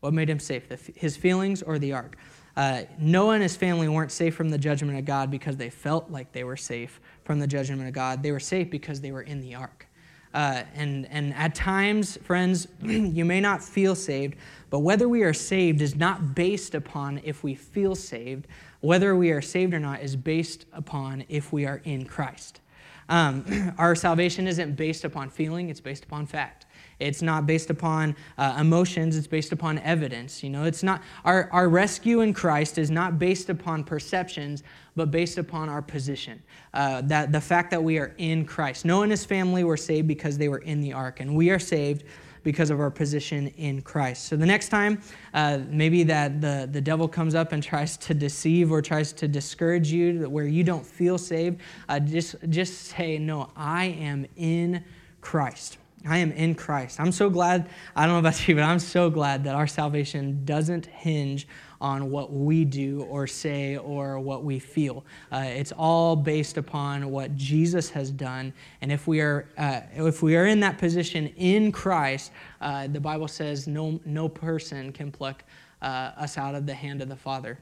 What 0.00 0.14
made 0.14 0.30
him 0.30 0.38
safe? 0.38 0.68
His 0.96 1.14
feelings 1.18 1.62
or 1.62 1.78
the 1.78 1.92
ark? 1.92 2.16
Uh, 2.56 2.82
Noah 2.98 3.34
and 3.34 3.42
his 3.42 3.56
family 3.56 3.88
weren't 3.88 4.12
safe 4.12 4.34
from 4.34 4.50
the 4.50 4.58
judgment 4.58 4.98
of 4.98 5.04
God 5.04 5.30
because 5.30 5.56
they 5.56 5.70
felt 5.70 6.10
like 6.10 6.32
they 6.32 6.44
were 6.44 6.56
safe 6.56 7.00
from 7.24 7.38
the 7.38 7.46
judgment 7.46 7.86
of 7.86 7.94
God. 7.94 8.22
They 8.22 8.32
were 8.32 8.40
safe 8.40 8.70
because 8.70 9.00
they 9.00 9.12
were 9.12 9.22
in 9.22 9.40
the 9.40 9.54
ark. 9.54 9.86
Uh, 10.34 10.62
and, 10.74 11.06
and 11.10 11.34
at 11.34 11.54
times, 11.54 12.16
friends, 12.18 12.66
you 12.82 13.24
may 13.24 13.40
not 13.40 13.62
feel 13.62 13.94
saved, 13.94 14.36
but 14.70 14.80
whether 14.80 15.08
we 15.08 15.22
are 15.22 15.34
saved 15.34 15.82
is 15.82 15.94
not 15.94 16.34
based 16.34 16.74
upon 16.74 17.20
if 17.24 17.42
we 17.42 17.54
feel 17.54 17.94
saved. 17.94 18.46
Whether 18.80 19.14
we 19.14 19.30
are 19.30 19.42
saved 19.42 19.74
or 19.74 19.80
not 19.80 20.02
is 20.02 20.16
based 20.16 20.64
upon 20.72 21.24
if 21.28 21.52
we 21.52 21.66
are 21.66 21.80
in 21.84 22.06
Christ. 22.06 22.60
Um, 23.08 23.74
our 23.78 23.94
salvation 23.94 24.46
isn't 24.46 24.74
based 24.74 25.04
upon 25.04 25.28
feeling, 25.28 25.68
it's 25.68 25.80
based 25.80 26.04
upon 26.04 26.26
fact. 26.26 26.66
It's 27.02 27.22
not 27.22 27.46
based 27.46 27.70
upon 27.70 28.16
uh, 28.38 28.56
emotions, 28.60 29.16
it's 29.16 29.26
based 29.26 29.52
upon 29.52 29.78
evidence. 29.78 30.42
You 30.42 30.50
know, 30.50 30.64
it's 30.64 30.82
not 30.82 31.02
our, 31.24 31.48
our 31.52 31.68
rescue 31.68 32.20
in 32.20 32.32
Christ 32.32 32.78
is 32.78 32.90
not 32.90 33.18
based 33.18 33.50
upon 33.50 33.84
perceptions, 33.84 34.62
but 34.96 35.10
based 35.10 35.38
upon 35.38 35.68
our 35.68 35.82
position. 35.82 36.42
Uh, 36.74 37.02
that 37.02 37.32
the 37.32 37.40
fact 37.40 37.70
that 37.70 37.82
we 37.82 37.98
are 37.98 38.14
in 38.18 38.44
Christ. 38.44 38.84
Noah 38.84 39.02
and 39.02 39.10
his 39.10 39.24
family 39.24 39.64
were 39.64 39.76
saved 39.76 40.08
because 40.08 40.38
they 40.38 40.48
were 40.48 40.58
in 40.58 40.80
the 40.80 40.92
ark, 40.92 41.20
and 41.20 41.34
we 41.34 41.50
are 41.50 41.58
saved 41.58 42.04
because 42.42 42.70
of 42.70 42.80
our 42.80 42.90
position 42.90 43.48
in 43.56 43.82
Christ. 43.82 44.26
So 44.26 44.36
the 44.36 44.46
next 44.46 44.68
time, 44.68 45.00
uh, 45.34 45.60
maybe 45.68 46.02
that 46.04 46.40
the, 46.40 46.68
the 46.70 46.80
devil 46.80 47.08
comes 47.08 47.34
up 47.34 47.52
and 47.52 47.62
tries 47.62 47.96
to 47.98 48.14
deceive 48.14 48.72
or 48.72 48.82
tries 48.82 49.12
to 49.14 49.28
discourage 49.28 49.92
you 49.92 50.28
where 50.28 50.46
you 50.46 50.64
don't 50.64 50.84
feel 50.84 51.18
saved, 51.18 51.60
uh, 51.88 52.00
just, 52.00 52.36
just 52.48 52.86
say, 52.86 53.18
No, 53.18 53.50
I 53.56 53.86
am 53.86 54.26
in 54.36 54.84
Christ. 55.20 55.78
I 56.06 56.18
am 56.18 56.32
in 56.32 56.54
Christ. 56.54 56.98
I'm 56.98 57.12
so 57.12 57.30
glad, 57.30 57.68
I 57.94 58.06
don't 58.06 58.14
know 58.14 58.18
about 58.18 58.48
you, 58.48 58.54
but 58.54 58.64
I'm 58.64 58.78
so 58.78 59.10
glad 59.10 59.44
that 59.44 59.54
our 59.54 59.66
salvation 59.66 60.44
doesn't 60.44 60.86
hinge 60.86 61.46
on 61.80 62.10
what 62.10 62.32
we 62.32 62.64
do 62.64 63.02
or 63.10 63.26
say 63.26 63.76
or 63.76 64.20
what 64.20 64.44
we 64.44 64.58
feel. 64.58 65.04
Uh, 65.32 65.44
it's 65.46 65.72
all 65.72 66.14
based 66.14 66.56
upon 66.56 67.10
what 67.10 67.34
Jesus 67.36 67.90
has 67.90 68.10
done. 68.10 68.52
And 68.80 68.92
if 68.92 69.06
we 69.06 69.20
are, 69.20 69.48
uh, 69.58 69.80
if 69.94 70.22
we 70.22 70.36
are 70.36 70.46
in 70.46 70.60
that 70.60 70.78
position 70.78 71.28
in 71.36 71.72
Christ, 71.72 72.30
uh, 72.60 72.86
the 72.86 73.00
Bible 73.00 73.28
says 73.28 73.66
no, 73.66 74.00
no 74.04 74.28
person 74.28 74.92
can 74.92 75.10
pluck 75.10 75.44
uh, 75.82 76.12
us 76.16 76.38
out 76.38 76.54
of 76.54 76.66
the 76.66 76.74
hand 76.74 77.02
of 77.02 77.08
the 77.08 77.16
Father 77.16 77.58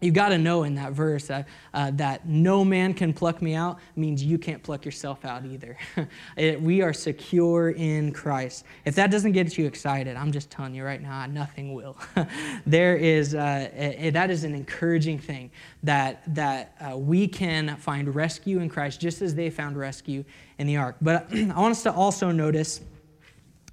you 0.00 0.10
got 0.10 0.30
to 0.30 0.38
know 0.38 0.62
in 0.62 0.74
that 0.76 0.92
verse 0.92 1.30
uh, 1.30 1.42
uh, 1.74 1.90
that 1.92 2.26
no 2.26 2.64
man 2.64 2.94
can 2.94 3.12
pluck 3.12 3.42
me 3.42 3.54
out 3.54 3.78
means 3.96 4.22
you 4.22 4.38
can't 4.38 4.62
pluck 4.62 4.84
yourself 4.84 5.24
out 5.24 5.44
either. 5.44 5.76
it, 6.36 6.60
we 6.60 6.80
are 6.82 6.92
secure 6.92 7.70
in 7.70 8.12
Christ. 8.12 8.64
If 8.84 8.94
that 8.94 9.10
doesn't 9.10 9.32
get 9.32 9.58
you 9.58 9.66
excited, 9.66 10.16
I'm 10.16 10.32
just 10.32 10.50
telling 10.50 10.74
you 10.74 10.84
right 10.84 11.02
now, 11.02 11.26
nothing 11.26 11.74
will. 11.74 11.96
there 12.66 12.96
is 12.96 13.34
uh, 13.34 13.68
it, 13.74 14.12
that 14.12 14.30
is 14.30 14.44
an 14.44 14.54
encouraging 14.54 15.18
thing 15.18 15.50
that 15.82 16.22
that 16.34 16.74
uh, 16.80 16.96
we 16.96 17.28
can 17.28 17.76
find 17.76 18.14
rescue 18.14 18.60
in 18.60 18.68
Christ 18.68 19.00
just 19.00 19.20
as 19.22 19.34
they 19.34 19.50
found 19.50 19.76
rescue 19.76 20.24
in 20.58 20.66
the 20.66 20.76
ark. 20.76 20.96
But 21.00 21.26
I 21.32 21.60
want 21.60 21.72
us 21.72 21.82
to 21.82 21.92
also 21.92 22.30
notice 22.30 22.80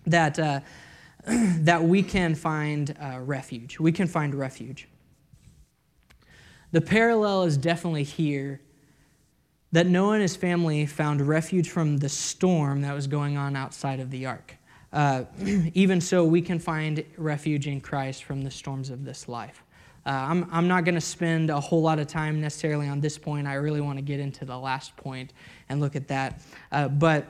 that 0.05 0.37
uh, 0.39 0.59
that 1.25 1.83
we 1.83 2.03
can 2.03 2.35
find 2.35 2.95
uh, 3.01 3.19
refuge. 3.19 3.79
We 3.79 3.91
can 3.91 4.07
find 4.07 4.35
refuge. 4.35 4.87
The 6.71 6.81
parallel 6.81 7.43
is 7.43 7.57
definitely 7.57 8.03
here 8.03 8.61
that 9.71 9.87
Noah 9.87 10.13
and 10.13 10.21
his 10.21 10.35
family 10.35 10.85
found 10.85 11.21
refuge 11.21 11.69
from 11.69 11.97
the 11.97 12.09
storm 12.09 12.81
that 12.81 12.93
was 12.93 13.07
going 13.07 13.37
on 13.37 13.55
outside 13.55 13.99
of 13.99 14.11
the 14.11 14.25
ark. 14.25 14.55
Uh, 14.93 15.23
even 15.73 15.99
so, 15.99 16.23
we 16.25 16.41
can 16.41 16.59
find 16.59 17.03
refuge 17.17 17.67
in 17.67 17.81
Christ 17.81 18.23
from 18.23 18.41
the 18.41 18.51
storms 18.51 18.89
of 18.89 19.03
this 19.03 19.27
life. 19.27 19.63
Uh, 20.05 20.09
I'm, 20.11 20.47
I'm 20.51 20.67
not 20.69 20.85
going 20.85 20.95
to 20.95 21.01
spend 21.01 21.49
a 21.49 21.59
whole 21.59 21.81
lot 21.81 21.99
of 21.99 22.07
time 22.07 22.39
necessarily 22.39 22.87
on 22.87 23.01
this 23.01 23.17
point. 23.17 23.45
I 23.45 23.55
really 23.55 23.81
want 23.81 23.97
to 23.97 24.01
get 24.01 24.21
into 24.21 24.45
the 24.45 24.57
last 24.57 24.95
point 24.95 25.33
and 25.67 25.81
look 25.81 25.97
at 25.97 26.07
that. 26.07 26.41
Uh, 26.71 26.87
but 26.87 27.27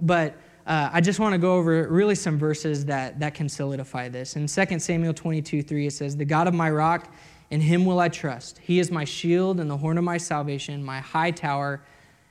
but 0.00 0.36
uh, 0.66 0.90
I 0.92 1.00
just 1.00 1.18
want 1.18 1.32
to 1.32 1.38
go 1.38 1.54
over 1.54 1.88
really 1.88 2.14
some 2.14 2.38
verses 2.38 2.84
that, 2.84 3.18
that 3.20 3.34
can 3.34 3.48
solidify 3.48 4.08
this. 4.10 4.36
In 4.36 4.46
2 4.46 4.78
Samuel 4.78 5.14
22 5.14 5.62
3, 5.62 5.86
it 5.86 5.92
says, 5.92 6.16
The 6.16 6.24
God 6.24 6.46
of 6.46 6.54
my 6.54 6.70
rock 6.70 7.12
in 7.50 7.60
him 7.60 7.84
will 7.84 7.98
I 7.98 8.08
trust. 8.08 8.58
He 8.58 8.78
is 8.78 8.90
my 8.90 9.04
shield 9.04 9.60
and 9.60 9.70
the 9.70 9.76
horn 9.76 9.98
of 9.98 10.04
my 10.04 10.18
salvation, 10.18 10.84
my 10.84 11.00
high 11.00 11.30
tower 11.30 11.82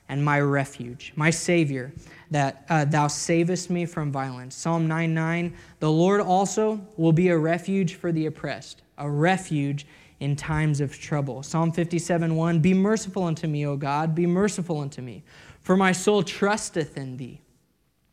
and 0.08 0.24
my 0.24 0.40
refuge, 0.40 1.12
my 1.16 1.30
Savior, 1.30 1.92
that 2.30 2.64
uh, 2.68 2.84
thou 2.84 3.08
savest 3.08 3.68
me 3.68 3.84
from 3.84 4.10
violence. 4.10 4.54
Psalm 4.54 4.88
9 4.88 5.12
9. 5.12 5.54
The 5.80 5.90
Lord 5.90 6.20
also 6.20 6.80
will 6.96 7.12
be 7.12 7.28
a 7.28 7.36
refuge 7.36 7.94
for 7.94 8.12
the 8.12 8.26
oppressed, 8.26 8.82
a 8.96 9.10
refuge 9.10 9.86
in 10.20 10.34
times 10.34 10.80
of 10.80 10.98
trouble. 10.98 11.42
Psalm 11.42 11.72
57 11.72 12.34
1. 12.34 12.60
Be 12.60 12.74
merciful 12.74 13.24
unto 13.24 13.46
me, 13.46 13.66
O 13.66 13.76
God, 13.76 14.14
be 14.14 14.26
merciful 14.26 14.80
unto 14.80 15.02
me, 15.02 15.22
for 15.60 15.76
my 15.76 15.92
soul 15.92 16.22
trusteth 16.22 16.96
in 16.96 17.16
thee. 17.16 17.40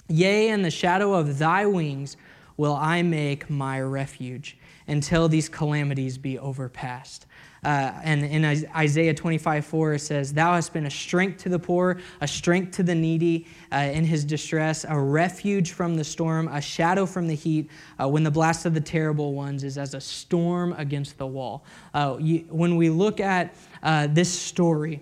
Yea, 0.07 0.49
in 0.49 0.61
the 0.61 0.71
shadow 0.71 1.13
of 1.13 1.39
thy 1.39 1.65
wings 1.65 2.17
will 2.57 2.75
I 2.75 3.01
make 3.01 3.49
my 3.49 3.81
refuge 3.81 4.57
until 4.87 5.27
these 5.27 5.49
calamities 5.49 6.17
be 6.17 6.37
overpassed. 6.37 7.25
Uh, 7.65 7.91
and 8.03 8.23
in 8.23 8.45
Isaiah 8.75 9.13
25, 9.13 9.65
4, 9.65 9.93
it 9.93 9.99
says, 9.99 10.31
Thou 10.31 10.53
hast 10.53 10.71
been 10.71 10.85
a 10.85 10.91
strength 10.91 11.41
to 11.43 11.49
the 11.49 11.57
poor, 11.57 11.99
a 12.21 12.27
strength 12.27 12.75
to 12.77 12.83
the 12.83 12.93
needy 12.93 13.47
uh, 13.71 13.77
in 13.77 14.05
his 14.05 14.23
distress, 14.23 14.85
a 14.87 14.97
refuge 14.97 15.71
from 15.71 15.95
the 15.95 16.03
storm, 16.03 16.47
a 16.49 16.61
shadow 16.61 17.07
from 17.07 17.27
the 17.27 17.33
heat, 17.33 17.71
uh, 17.99 18.07
when 18.07 18.23
the 18.23 18.29
blast 18.29 18.67
of 18.67 18.75
the 18.75 18.81
terrible 18.81 19.33
ones 19.33 19.63
is 19.63 19.79
as 19.79 19.95
a 19.95 20.01
storm 20.01 20.75
against 20.77 21.17
the 21.17 21.25
wall. 21.25 21.65
Uh, 21.95 22.17
you, 22.19 22.45
when 22.49 22.75
we 22.75 22.91
look 22.91 23.19
at 23.19 23.55
uh, 23.81 24.05
this 24.07 24.31
story, 24.31 25.01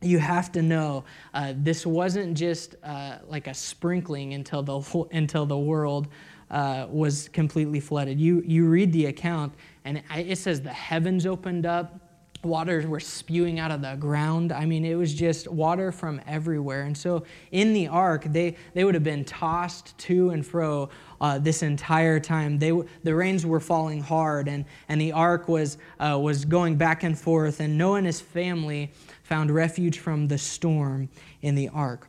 you 0.00 0.18
have 0.18 0.50
to 0.50 0.62
know 0.62 1.04
uh, 1.34 1.52
this 1.58 1.84
wasn't 1.84 2.36
just 2.36 2.74
like 3.28 3.46
a 3.46 3.54
sprinkling 3.54 4.32
until 4.32 4.62
the, 4.62 5.04
until 5.12 5.44
the 5.44 5.58
world 5.58 6.08
uh, 6.52 6.86
was 6.88 7.28
completely 7.30 7.80
flooded. 7.80 8.20
You, 8.20 8.42
you 8.46 8.68
read 8.68 8.92
the 8.92 9.06
account, 9.06 9.54
and 9.84 10.02
it 10.14 10.38
says 10.38 10.60
the 10.60 10.70
heavens 10.70 11.26
opened 11.26 11.66
up, 11.66 11.98
waters 12.44 12.86
were 12.86 13.00
spewing 13.00 13.58
out 13.58 13.70
of 13.70 13.82
the 13.82 13.94
ground. 13.96 14.52
I 14.52 14.66
mean, 14.66 14.84
it 14.84 14.96
was 14.96 15.14
just 15.14 15.48
water 15.48 15.92
from 15.92 16.20
everywhere. 16.26 16.82
And 16.82 16.96
so 16.96 17.24
in 17.52 17.72
the 17.72 17.88
ark, 17.88 18.24
they, 18.26 18.56
they 18.74 18.84
would 18.84 18.94
have 18.94 19.04
been 19.04 19.24
tossed 19.24 19.96
to 19.98 20.30
and 20.30 20.44
fro 20.44 20.90
uh, 21.20 21.38
this 21.38 21.62
entire 21.62 22.18
time. 22.18 22.58
They, 22.58 22.72
the 23.04 23.14
rains 23.14 23.46
were 23.46 23.60
falling 23.60 24.00
hard, 24.00 24.48
and, 24.48 24.64
and 24.88 25.00
the 25.00 25.12
ark 25.12 25.48
was, 25.48 25.78
uh, 26.00 26.18
was 26.20 26.44
going 26.44 26.76
back 26.76 27.04
and 27.04 27.18
forth. 27.18 27.60
And 27.60 27.78
Noah 27.78 27.98
and 27.98 28.06
his 28.06 28.20
family 28.20 28.90
found 29.22 29.50
refuge 29.50 30.00
from 30.00 30.28
the 30.28 30.38
storm 30.38 31.08
in 31.42 31.54
the 31.54 31.68
ark. 31.68 32.08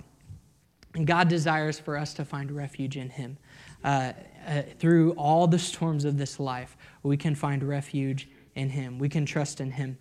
And 0.95 1.07
God 1.07 1.27
desires 1.27 1.79
for 1.79 1.97
us 1.97 2.13
to 2.15 2.25
find 2.25 2.51
refuge 2.51 2.97
in 2.97 3.09
Him. 3.09 3.37
Uh, 3.83 4.13
uh, 4.47 4.61
through 4.79 5.11
all 5.13 5.47
the 5.47 5.59
storms 5.59 6.05
of 6.05 6.17
this 6.17 6.39
life, 6.39 6.77
we 7.03 7.17
can 7.17 7.35
find 7.35 7.63
refuge 7.63 8.29
in 8.55 8.69
Him. 8.69 8.99
We 8.99 9.09
can 9.09 9.25
trust 9.25 9.61
in 9.61 9.71
Him. 9.71 9.97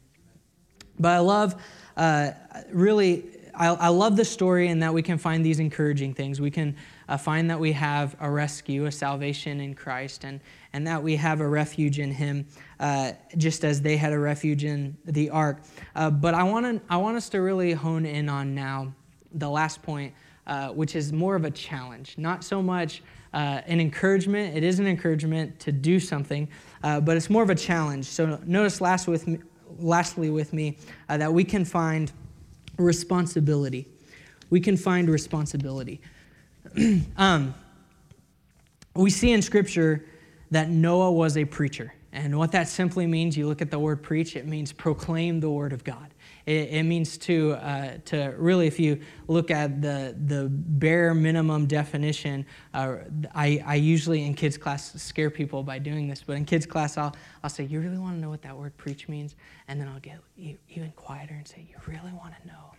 But 0.99 1.13
I 1.13 1.19
love, 1.19 1.61
uh, 1.97 2.33
really, 2.71 3.25
I, 3.55 3.69
I, 3.69 3.89
love 3.89 4.17
the 4.17 4.25
story 4.25 4.69
in 4.69 4.79
that 4.81 4.95
we 4.95 5.03
can 5.03 5.19
find 5.19 5.45
these 5.45 5.59
encouraging 5.59 6.15
things. 6.15 6.41
We 6.41 6.51
can 6.51 6.77
uh, 7.09 7.17
find 7.17 7.51
that 7.51 7.59
we 7.59 7.73
have 7.73 8.17
a 8.21 8.31
rescue, 8.31 8.87
a 8.87 8.93
salvation 8.93 9.61
in 9.61 9.75
Christ, 9.75 10.25
and, 10.25 10.41
and 10.73 10.87
that 10.87 11.03
we 11.03 11.17
have 11.17 11.41
a 11.41 11.49
refuge 11.49 11.99
in 11.99 12.11
Him, 12.11 12.47
uh, 12.81 13.13
just 13.37 13.65
as 13.65 13.83
they 13.83 13.97
had 13.97 14.13
a 14.13 14.19
refuge 14.19 14.65
in 14.65 14.97
the 15.05 15.31
ark. 15.31 15.63
Uh, 15.95 16.11
but 16.11 16.35
I 16.35 16.43
wanna, 16.45 16.81
I 16.89 16.97
want 16.99 17.17
us 17.17 17.29
to 17.31 17.39
really 17.39 17.73
hone 17.73 18.07
in 18.07 18.29
on 18.29 18.55
now 18.55 18.95
the 19.35 19.49
last 19.49 19.83
point, 19.83 20.15
uh, 20.47 20.69
which 20.71 20.97
is 20.97 21.13
more 21.13 21.37
of 21.37 21.45
a 21.45 21.51
challenge. 21.51 22.17
Not 22.19 22.45
so 22.45 22.63
much 22.63 23.03
uh, 23.33 23.63
an 23.67 23.81
encouragement. 23.81 24.57
It 24.57 24.63
is 24.63 24.79
an 24.79 24.87
encouragement 24.87 25.59
to 25.61 25.73
do 25.73 25.99
something, 25.99 26.49
uh, 26.83 27.01
but 27.01 27.17
it's 27.17 27.31
more 27.31 27.43
of 27.43 27.51
a 27.51 27.55
challenge. 27.55 28.07
So 28.07 28.39
notice 28.45 28.81
last 28.81 29.07
with 29.09 29.27
me, 29.27 29.39
lastly 29.79 30.31
with 30.31 30.53
me 30.53 30.79
uh, 31.09 31.17
that 31.17 31.33
we 31.33 31.45
can 31.45 31.65
find 31.65 32.13
responsibility. 32.77 33.89
We 34.51 34.61
can 34.61 34.77
find 34.77 35.09
responsibility. 35.09 36.01
um, 37.17 37.55
we 38.95 39.11
see 39.11 39.33
in 39.33 39.43
Scripture 39.43 40.05
that 40.51 40.69
Noah 40.69 41.13
was 41.13 41.37
a 41.37 41.45
preacher. 41.45 41.95
And 42.13 42.39
what 42.39 42.53
that 42.53 42.69
simply 42.69 43.07
means, 43.07 43.37
you 43.37 43.49
look 43.49 43.63
at 43.63 43.71
the 43.71 43.79
word 43.79 44.03
preach, 44.03 44.37
it 44.37 44.47
means 44.47 44.71
proclaim 44.71 45.41
the 45.41 45.49
word 45.49 45.73
of 45.73 45.83
God. 45.83 46.12
It, 46.47 46.71
it 46.71 46.83
means 46.83 47.17
to, 47.19 47.53
uh, 47.53 47.99
to 48.07 48.35
really, 48.37 48.67
if 48.67 48.81
you 48.81 49.01
look 49.29 49.51
at 49.51 49.81
the, 49.81 50.17
the 50.27 50.49
bare 50.51 51.15
minimum 51.15 51.67
definition, 51.67 52.47
uh, 52.75 52.97
I, 53.35 53.63
I 53.65 53.75
usually 53.77 54.25
in 54.25 54.35
kids' 54.35 54.57
class 54.57 54.93
scare 55.01 55.31
people 55.31 55.63
by 55.63 55.79
doing 55.79 56.09
this, 56.09 56.23
but 56.27 56.37
in 56.37 56.45
kids' 56.45 56.67
class, 56.67 56.97
I'll, 56.97 57.15
I'll 57.43 57.51
say, 57.51 57.65
You 57.65 57.81
really 57.81 57.99
want 57.99 58.17
to 58.17 58.21
know 58.21 58.31
what 58.31 58.43
that 58.43 58.57
word 58.57 58.77
preach 58.77 59.09
means? 59.09 59.37
And 59.69 59.81
then 59.81 59.89
I'll 59.89 60.01
get 60.01 60.19
even 60.37 60.93
quieter 60.97 61.35
and 61.35 61.47
say, 61.47 61.67
You 61.69 61.77
really 61.87 62.13
want 62.13 62.35
to 62.41 62.47
know 62.47 62.72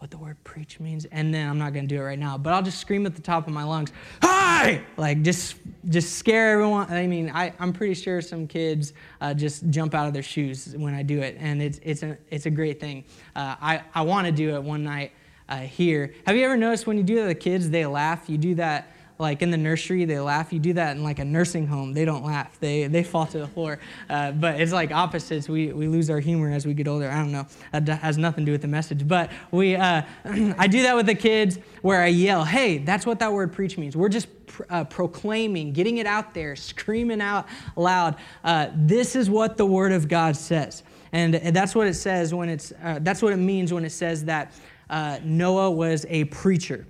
what 0.00 0.10
the 0.10 0.16
word 0.16 0.42
preach 0.44 0.80
means. 0.80 1.04
And 1.12 1.32
then 1.32 1.48
i'm 1.48 1.58
not 1.58 1.74
going 1.74 1.86
to 1.86 1.94
do 1.94 2.00
it 2.00 2.04
right 2.04 2.18
now 2.18 2.38
but 2.38 2.52
i'll 2.54 2.62
just 2.62 2.78
scream 2.78 3.04
at 3.04 3.14
the 3.14 3.22
top 3.22 3.46
of 3.46 3.52
my 3.52 3.64
lungs 3.64 3.92
hi! 4.22 4.82
Like 4.96 5.22
just 5.22 5.56
just 5.88 6.16
scare 6.16 6.52
everyone. 6.52 6.90
I 6.90 7.06
mean 7.06 7.30
I, 7.32 7.52
i'm 7.58 7.72
pretty 7.72 7.94
sure 7.94 8.20
some 8.22 8.46
kids 8.46 8.94
uh, 9.20 9.34
just 9.34 9.68
jump 9.70 9.94
out 9.94 10.06
of 10.06 10.14
their 10.14 10.22
shoes 10.22 10.74
when 10.76 10.94
i 10.94 11.02
do 11.02 11.20
it. 11.20 11.36
And 11.38 11.62
it's, 11.62 11.78
it's, 11.82 12.02
a, 12.02 12.16
it's 12.30 12.46
a 12.46 12.50
great 12.50 12.80
thing. 12.80 13.04
Uh, 13.36 13.56
i, 13.60 13.82
I 13.94 14.00
want 14.02 14.26
to 14.26 14.32
do 14.32 14.54
it 14.54 14.62
one 14.62 14.82
night 14.82 15.12
uh, 15.50 15.58
here. 15.58 16.14
Have 16.26 16.36
you 16.36 16.44
ever 16.44 16.56
noticed 16.56 16.86
when 16.86 16.96
you 16.96 17.02
do 17.02 17.16
that 17.16 17.26
the 17.26 17.34
kids 17.34 17.68
they 17.68 17.84
laugh? 17.84 18.30
You 18.30 18.38
do 18.38 18.54
that 18.54 18.88
like 19.20 19.42
in 19.42 19.50
the 19.50 19.56
nursery, 19.56 20.04
they 20.06 20.18
laugh. 20.18 20.52
You 20.52 20.58
do 20.58 20.72
that 20.72 20.96
in 20.96 21.04
like 21.04 21.18
a 21.18 21.24
nursing 21.24 21.66
home, 21.66 21.92
they 21.92 22.04
don't 22.04 22.24
laugh. 22.24 22.58
They, 22.58 22.86
they 22.86 23.02
fall 23.02 23.26
to 23.26 23.38
the 23.38 23.46
floor. 23.46 23.78
Uh, 24.08 24.32
but 24.32 24.60
it's 24.60 24.72
like 24.72 24.90
opposites. 24.90 25.48
We, 25.48 25.72
we 25.72 25.86
lose 25.86 26.08
our 26.10 26.20
humor 26.20 26.50
as 26.50 26.66
we 26.66 26.74
get 26.74 26.88
older. 26.88 27.10
I 27.10 27.18
don't 27.18 27.32
know. 27.32 27.46
That 27.72 28.00
has 28.00 28.16
nothing 28.16 28.44
to 28.44 28.48
do 28.48 28.52
with 28.52 28.62
the 28.62 28.68
message. 28.68 29.06
But 29.06 29.30
we, 29.50 29.76
uh, 29.76 30.02
I 30.24 30.66
do 30.66 30.82
that 30.82 30.96
with 30.96 31.06
the 31.06 31.14
kids 31.14 31.58
where 31.82 32.00
I 32.00 32.06
yell, 32.06 32.44
hey, 32.44 32.78
that's 32.78 33.04
what 33.04 33.18
that 33.18 33.32
word 33.32 33.52
preach 33.52 33.76
means. 33.76 33.96
We're 33.96 34.08
just 34.08 34.28
uh, 34.70 34.84
proclaiming, 34.84 35.72
getting 35.72 35.98
it 35.98 36.06
out 36.06 36.34
there, 36.34 36.56
screaming 36.56 37.20
out 37.20 37.46
loud. 37.76 38.16
Uh, 38.42 38.68
this 38.74 39.14
is 39.14 39.28
what 39.28 39.56
the 39.56 39.66
Word 39.66 39.92
of 39.92 40.08
God 40.08 40.36
says. 40.36 40.82
And, 41.12 41.34
that's 41.34 41.74
what 41.74 41.86
it 41.86 41.94
says 41.94 42.32
when 42.32 42.48
it's, 42.48 42.72
uh, 42.82 43.00
that's 43.02 43.20
what 43.20 43.32
it 43.32 43.38
means 43.38 43.72
when 43.72 43.84
it 43.84 43.90
says 43.90 44.24
that 44.26 44.52
uh, 44.88 45.18
Noah 45.24 45.70
was 45.70 46.06
a 46.08 46.24
preacher. 46.24 46.86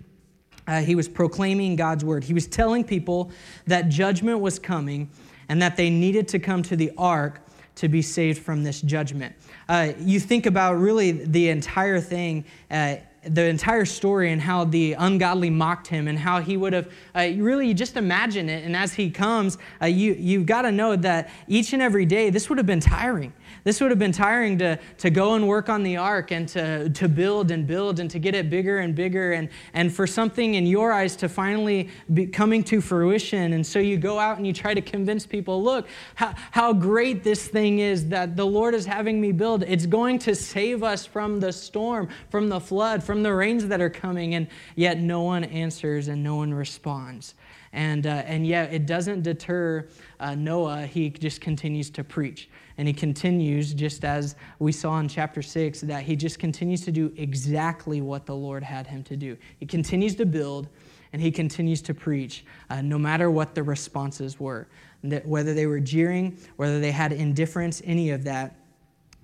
Uh, 0.66 0.80
he 0.80 0.94
was 0.94 1.08
proclaiming 1.08 1.76
God's 1.76 2.04
word. 2.04 2.24
He 2.24 2.34
was 2.34 2.46
telling 2.46 2.84
people 2.84 3.30
that 3.66 3.88
judgment 3.88 4.40
was 4.40 4.58
coming 4.58 5.10
and 5.48 5.60
that 5.60 5.76
they 5.76 5.90
needed 5.90 6.28
to 6.28 6.38
come 6.38 6.62
to 6.64 6.76
the 6.76 6.92
ark 6.96 7.40
to 7.76 7.88
be 7.88 8.02
saved 8.02 8.42
from 8.42 8.62
this 8.62 8.80
judgment. 8.80 9.34
Uh, 9.68 9.92
you 9.98 10.20
think 10.20 10.46
about 10.46 10.74
really 10.74 11.12
the 11.12 11.48
entire 11.48 12.00
thing 12.00 12.44
uh, 12.70 12.96
the 13.22 13.44
entire 13.44 13.84
story 13.84 14.32
and 14.32 14.40
how 14.40 14.64
the 14.64 14.94
ungodly 14.94 15.50
mocked 15.50 15.86
him 15.86 16.08
and 16.08 16.18
how 16.18 16.40
he 16.40 16.56
would 16.56 16.72
have 16.72 16.90
uh, 17.14 17.28
really 17.36 17.68
you 17.68 17.74
just 17.74 17.96
imagine 17.96 18.48
it 18.48 18.64
and 18.64 18.74
as 18.74 18.94
he 18.94 19.10
comes 19.10 19.58
uh, 19.82 19.86
you, 19.86 20.14
you've 20.14 20.46
got 20.46 20.62
to 20.62 20.72
know 20.72 20.96
that 20.96 21.28
each 21.46 21.74
and 21.74 21.82
every 21.82 22.06
day 22.06 22.30
this 22.30 22.48
would 22.48 22.56
have 22.56 22.66
been 22.66 22.80
tiring 22.80 23.32
this 23.64 23.80
would 23.80 23.90
have 23.90 23.98
been 23.98 24.12
tiring 24.12 24.58
to, 24.58 24.78
to 24.98 25.10
go 25.10 25.34
and 25.34 25.46
work 25.46 25.68
on 25.68 25.82
the 25.82 25.96
ark 25.96 26.30
and 26.30 26.48
to, 26.48 26.88
to 26.90 27.08
build 27.08 27.50
and 27.50 27.66
build 27.66 28.00
and 28.00 28.10
to 28.10 28.18
get 28.18 28.34
it 28.34 28.50
bigger 28.50 28.78
and 28.78 28.94
bigger 28.94 29.32
and, 29.32 29.48
and 29.74 29.92
for 29.92 30.06
something 30.06 30.54
in 30.54 30.66
your 30.66 30.92
eyes 30.92 31.16
to 31.16 31.28
finally 31.28 31.88
be 32.14 32.26
coming 32.26 32.62
to 32.64 32.80
fruition. 32.80 33.52
And 33.52 33.66
so 33.66 33.78
you 33.78 33.96
go 33.96 34.18
out 34.18 34.38
and 34.38 34.46
you 34.46 34.52
try 34.52 34.74
to 34.74 34.80
convince 34.80 35.26
people 35.26 35.62
look, 35.62 35.88
how, 36.14 36.34
how 36.50 36.72
great 36.72 37.22
this 37.22 37.46
thing 37.46 37.80
is 37.80 38.08
that 38.08 38.36
the 38.36 38.46
Lord 38.46 38.74
is 38.74 38.86
having 38.86 39.20
me 39.20 39.32
build. 39.32 39.62
It's 39.64 39.86
going 39.86 40.18
to 40.20 40.34
save 40.34 40.82
us 40.82 41.06
from 41.06 41.40
the 41.40 41.52
storm, 41.52 42.08
from 42.30 42.48
the 42.48 42.60
flood, 42.60 43.02
from 43.02 43.22
the 43.22 43.34
rains 43.34 43.66
that 43.68 43.80
are 43.80 43.90
coming. 43.90 44.34
And 44.34 44.46
yet 44.76 44.98
no 44.98 45.22
one 45.22 45.44
answers 45.44 46.08
and 46.08 46.22
no 46.22 46.36
one 46.36 46.52
responds. 46.54 47.34
And, 47.72 48.06
uh, 48.06 48.22
and 48.26 48.46
yet 48.46 48.72
it 48.72 48.86
doesn't 48.86 49.22
deter 49.22 49.86
uh, 50.18 50.34
Noah. 50.34 50.86
He 50.86 51.10
just 51.10 51.40
continues 51.40 51.90
to 51.90 52.04
preach. 52.04 52.48
And 52.80 52.88
he 52.88 52.94
continues, 52.94 53.74
just 53.74 54.06
as 54.06 54.36
we 54.58 54.72
saw 54.72 54.98
in 55.00 55.06
chapter 55.06 55.42
6, 55.42 55.82
that 55.82 56.02
he 56.02 56.16
just 56.16 56.38
continues 56.38 56.80
to 56.86 56.90
do 56.90 57.12
exactly 57.18 58.00
what 58.00 58.24
the 58.24 58.34
Lord 58.34 58.62
had 58.62 58.86
him 58.86 59.02
to 59.02 59.18
do. 59.18 59.36
He 59.58 59.66
continues 59.66 60.14
to 60.14 60.24
build 60.24 60.66
and 61.12 61.20
he 61.20 61.30
continues 61.30 61.82
to 61.82 61.92
preach, 61.92 62.42
uh, 62.70 62.80
no 62.80 62.98
matter 62.98 63.30
what 63.30 63.54
the 63.54 63.62
responses 63.62 64.40
were. 64.40 64.66
Whether 65.02 65.52
they 65.52 65.66
were 65.66 65.78
jeering, 65.78 66.38
whether 66.56 66.80
they 66.80 66.90
had 66.90 67.12
indifference, 67.12 67.82
any 67.84 68.12
of 68.12 68.24
that, 68.24 68.56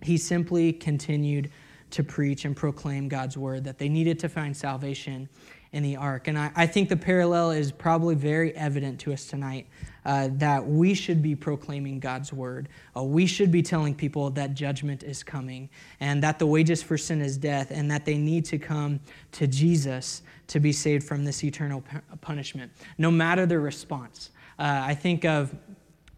he 0.03 0.19
simply 0.19 0.75
continued 0.75 1.51
to 1.92 2.05
preach 2.05 2.45
and 2.45 2.55
proclaim 2.55 3.09
God's 3.09 3.38
word, 3.38 3.64
that 3.64 3.79
they 3.79 3.88
needed 3.88 4.19
to 4.19 4.29
find 4.29 4.55
salvation 4.55 5.31
in 5.77 5.83
the 5.83 5.97
ark. 5.97 6.27
And 6.27 6.39
I, 6.39 6.51
I 6.57 6.67
think 6.67 6.89
the 6.89 6.97
parallel 6.97 7.51
is 7.51 7.71
probably 7.71 8.15
very 8.15 8.57
evident 8.57 8.99
to 9.01 9.12
us 9.12 9.27
tonight 9.27 9.67
uh, 10.07 10.29
that 10.33 10.67
we 10.67 10.95
should 10.95 11.21
be 11.21 11.37
proclaiming 11.37 12.01
God's 12.01 12.33
word. 12.33 12.71
Uh, 12.97 13.03
we 13.03 13.27
should 13.27 13.53
be 13.53 13.61
telling 13.61 13.95
people 13.95 14.31
that 14.31 14.55
judgment 14.55 15.03
is 15.03 15.23
coming 15.23 15.69
and 16.01 16.23
that 16.23 16.39
the 16.39 16.47
wages 16.47 16.83
for 16.83 16.97
sin 16.97 17.21
is 17.21 17.37
death 17.37 17.71
and 17.71 17.91
that 17.91 18.07
they 18.07 18.17
need 18.17 18.47
to 18.47 18.59
come 18.59 19.01
to 19.33 19.47
Jesus 19.47 20.23
to 20.47 20.61
be 20.61 20.73
saved 20.73 21.07
from 21.07 21.27
this 21.27 21.45
eternal 21.45 21.85
punishment, 22.23 22.73
no 22.97 23.11
matter 23.11 23.45
the 23.45 23.59
response. 23.59 24.31
Uh, 24.59 24.81
I 24.83 24.95
think 24.95 25.27
of 25.27 25.55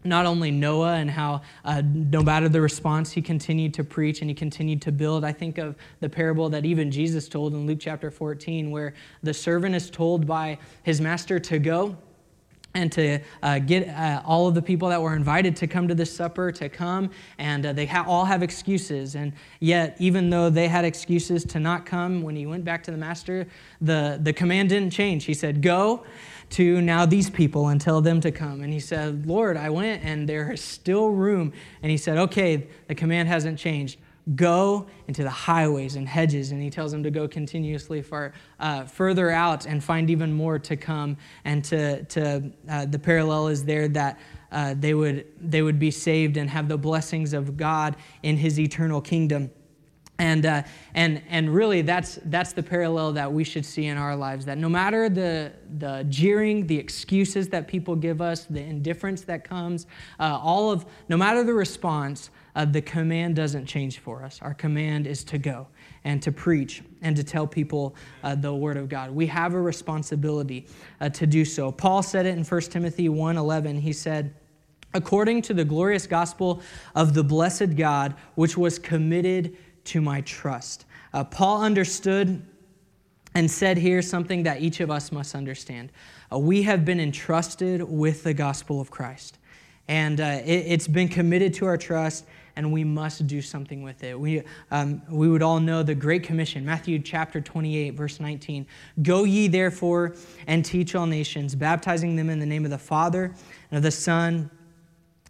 not 0.03 0.25
only 0.25 0.51
Noah 0.51 0.95
and 0.95 1.09
how, 1.09 1.41
uh, 1.65 1.81
no 1.85 2.21
matter 2.21 2.47
the 2.47 2.61
response, 2.61 3.11
he 3.11 3.21
continued 3.21 3.73
to 3.75 3.83
preach 3.83 4.21
and 4.21 4.29
he 4.29 4.33
continued 4.33 4.81
to 4.83 4.91
build. 4.91 5.25
I 5.25 5.31
think 5.31 5.57
of 5.57 5.75
the 5.99 6.09
parable 6.09 6.49
that 6.49 6.65
even 6.65 6.91
Jesus 6.91 7.27
told 7.27 7.53
in 7.53 7.65
Luke 7.65 7.79
chapter 7.81 8.09
14, 8.09 8.71
where 8.71 8.93
the 9.23 9.33
servant 9.33 9.75
is 9.75 9.89
told 9.89 10.25
by 10.25 10.57
his 10.83 11.01
master 11.01 11.39
to 11.39 11.59
go 11.59 11.97
and 12.75 12.91
to 12.91 13.19
uh, 13.41 13.59
get 13.59 13.87
uh, 13.89 14.21
all 14.25 14.47
of 14.47 14.53
the 14.53 14.61
people 14.61 14.89
that 14.89 15.01
were 15.01 15.15
invited 15.15 15.55
to 15.55 15.67
come 15.67 15.87
to 15.87 15.95
this 15.95 16.15
supper 16.15 16.51
to 16.51 16.69
come 16.69 17.09
and 17.39 17.65
uh, 17.65 17.73
they 17.73 17.85
ha- 17.85 18.05
all 18.07 18.25
have 18.25 18.43
excuses 18.43 19.15
and 19.15 19.33
yet 19.59 19.95
even 19.99 20.29
though 20.29 20.49
they 20.49 20.67
had 20.67 20.85
excuses 20.85 21.43
to 21.43 21.59
not 21.59 21.85
come 21.85 22.21
when 22.21 22.35
he 22.35 22.45
went 22.45 22.63
back 22.63 22.83
to 22.83 22.91
the 22.91 22.97
master 22.97 23.47
the, 23.81 24.19
the 24.21 24.31
command 24.31 24.69
didn't 24.69 24.91
change 24.91 25.25
he 25.25 25.33
said 25.33 25.63
go 25.63 26.05
to 26.51 26.81
now 26.81 27.05
these 27.05 27.29
people 27.29 27.67
and 27.67 27.79
tell 27.79 28.01
them 28.01 28.21
to 28.21 28.31
come. 28.31 28.61
And 28.61 28.73
he 28.73 28.79
said, 28.79 29.25
Lord, 29.25 29.57
I 29.57 29.69
went 29.69 30.03
and 30.03 30.27
there 30.27 30.51
is 30.51 30.61
still 30.61 31.09
room. 31.09 31.53
And 31.81 31.91
he 31.91 31.97
said, 31.97 32.17
Okay, 32.17 32.67
the 32.87 32.95
command 32.95 33.27
hasn't 33.27 33.59
changed. 33.59 33.99
Go 34.35 34.87
into 35.07 35.23
the 35.23 35.29
highways 35.29 35.95
and 35.95 36.07
hedges. 36.07 36.51
And 36.51 36.61
he 36.61 36.69
tells 36.69 36.91
them 36.91 37.03
to 37.03 37.11
go 37.11 37.27
continuously 37.27 38.01
far 38.01 38.33
uh, 38.59 38.85
further 38.85 39.29
out 39.31 39.65
and 39.65 39.83
find 39.83 40.09
even 40.09 40.33
more 40.33 40.59
to 40.59 40.75
come. 40.75 41.17
And 41.45 41.63
to, 41.65 42.03
to 42.03 42.51
uh, 42.67 42.85
the 42.85 42.99
parallel 42.99 43.47
is 43.47 43.65
there 43.65 43.87
that 43.89 44.19
uh, 44.51 44.75
they, 44.77 44.93
would, 44.93 45.25
they 45.39 45.61
would 45.61 45.79
be 45.79 45.91
saved 45.91 46.37
and 46.37 46.49
have 46.49 46.67
the 46.67 46.77
blessings 46.77 47.33
of 47.33 47.57
God 47.57 47.95
in 48.23 48.37
his 48.37 48.59
eternal 48.59 49.01
kingdom. 49.01 49.51
And, 50.19 50.45
uh, 50.45 50.63
and, 50.93 51.21
and 51.29 51.53
really, 51.53 51.81
that's, 51.81 52.19
that's 52.25 52.51
the 52.51 52.61
parallel 52.61 53.13
that 53.13 53.31
we 53.31 53.45
should 53.45 53.65
see 53.65 53.85
in 53.85 53.97
our 53.97 54.15
lives. 54.15 54.45
That 54.45 54.57
no 54.57 54.67
matter 54.67 55.07
the, 55.07 55.53
the 55.77 56.05
jeering, 56.09 56.67
the 56.67 56.77
excuses 56.77 57.47
that 57.49 57.69
people 57.69 57.95
give 57.95 58.21
us, 58.21 58.43
the 58.43 58.61
indifference 58.61 59.21
that 59.21 59.45
comes, 59.45 59.87
uh, 60.19 60.37
all 60.41 60.71
of, 60.71 60.85
no 61.07 61.15
matter 61.15 61.43
the 61.43 61.53
response, 61.53 62.31
uh, 62.53 62.65
the 62.65 62.81
command 62.81 63.37
doesn't 63.37 63.65
change 63.65 63.99
for 63.99 64.21
us. 64.21 64.39
Our 64.41 64.53
command 64.53 65.07
is 65.07 65.23
to 65.25 65.37
go 65.37 65.67
and 66.03 66.21
to 66.21 66.31
preach 66.33 66.83
and 67.01 67.15
to 67.15 67.23
tell 67.23 67.47
people 67.47 67.95
uh, 68.21 68.35
the 68.35 68.53
word 68.53 68.75
of 68.75 68.89
God. 68.89 69.11
We 69.11 69.27
have 69.27 69.53
a 69.53 69.61
responsibility 69.61 70.67
uh, 70.99 71.07
to 71.09 71.25
do 71.25 71.45
so. 71.45 71.71
Paul 71.71 72.03
said 72.03 72.25
it 72.25 72.37
in 72.37 72.43
1 72.43 72.61
Timothy 72.63 73.07
1:11. 73.07 73.79
He 73.79 73.93
said, 73.93 74.33
"According 74.93 75.43
to 75.43 75.53
the 75.53 75.63
glorious 75.63 76.05
gospel 76.07 76.61
of 76.95 77.13
the 77.13 77.23
blessed 77.23 77.77
God, 77.77 78.15
which 78.35 78.57
was 78.57 78.77
committed 78.77 79.55
to 79.85 80.01
my 80.01 80.21
trust. 80.21 80.85
Uh, 81.13 81.23
Paul 81.23 81.61
understood 81.61 82.41
and 83.35 83.49
said 83.49 83.77
here 83.77 84.01
something 84.01 84.43
that 84.43 84.61
each 84.61 84.79
of 84.79 84.89
us 84.89 85.11
must 85.11 85.35
understand. 85.35 85.91
Uh, 86.31 86.39
we 86.39 86.63
have 86.63 86.85
been 86.85 86.99
entrusted 86.99 87.83
with 87.83 88.23
the 88.23 88.33
gospel 88.33 88.81
of 88.81 88.89
Christ, 88.89 89.37
and 89.87 90.19
uh, 90.19 90.41
it, 90.45 90.67
has 90.67 90.87
been 90.87 91.07
committed 91.07 91.53
to 91.55 91.65
our 91.65 91.77
trust, 91.77 92.25
and 92.55 92.71
we 92.71 92.83
must 92.83 93.25
do 93.27 93.41
something 93.41 93.83
with 93.83 94.03
it. 94.03 94.19
We, 94.19 94.43
um, 94.71 95.01
we 95.09 95.29
would 95.29 95.41
all 95.41 95.59
know 95.59 95.83
the 95.83 95.95
Great 95.95 96.23
Commission, 96.23 96.65
Matthew 96.65 96.99
chapter 96.99 97.39
28, 97.39 97.91
verse 97.91 98.19
19. 98.19 98.65
Go 99.03 99.23
ye 99.23 99.47
therefore 99.47 100.15
and 100.47 100.65
teach 100.65 100.95
all 100.95 101.05
nations, 101.05 101.55
baptizing 101.55 102.15
them 102.15 102.29
in 102.29 102.39
the 102.39 102.45
name 102.45 102.65
of 102.65 102.71
the 102.71 102.77
Father, 102.77 103.33
and 103.71 103.77
of 103.77 103.83
the 103.83 103.91
Son, 103.91 104.49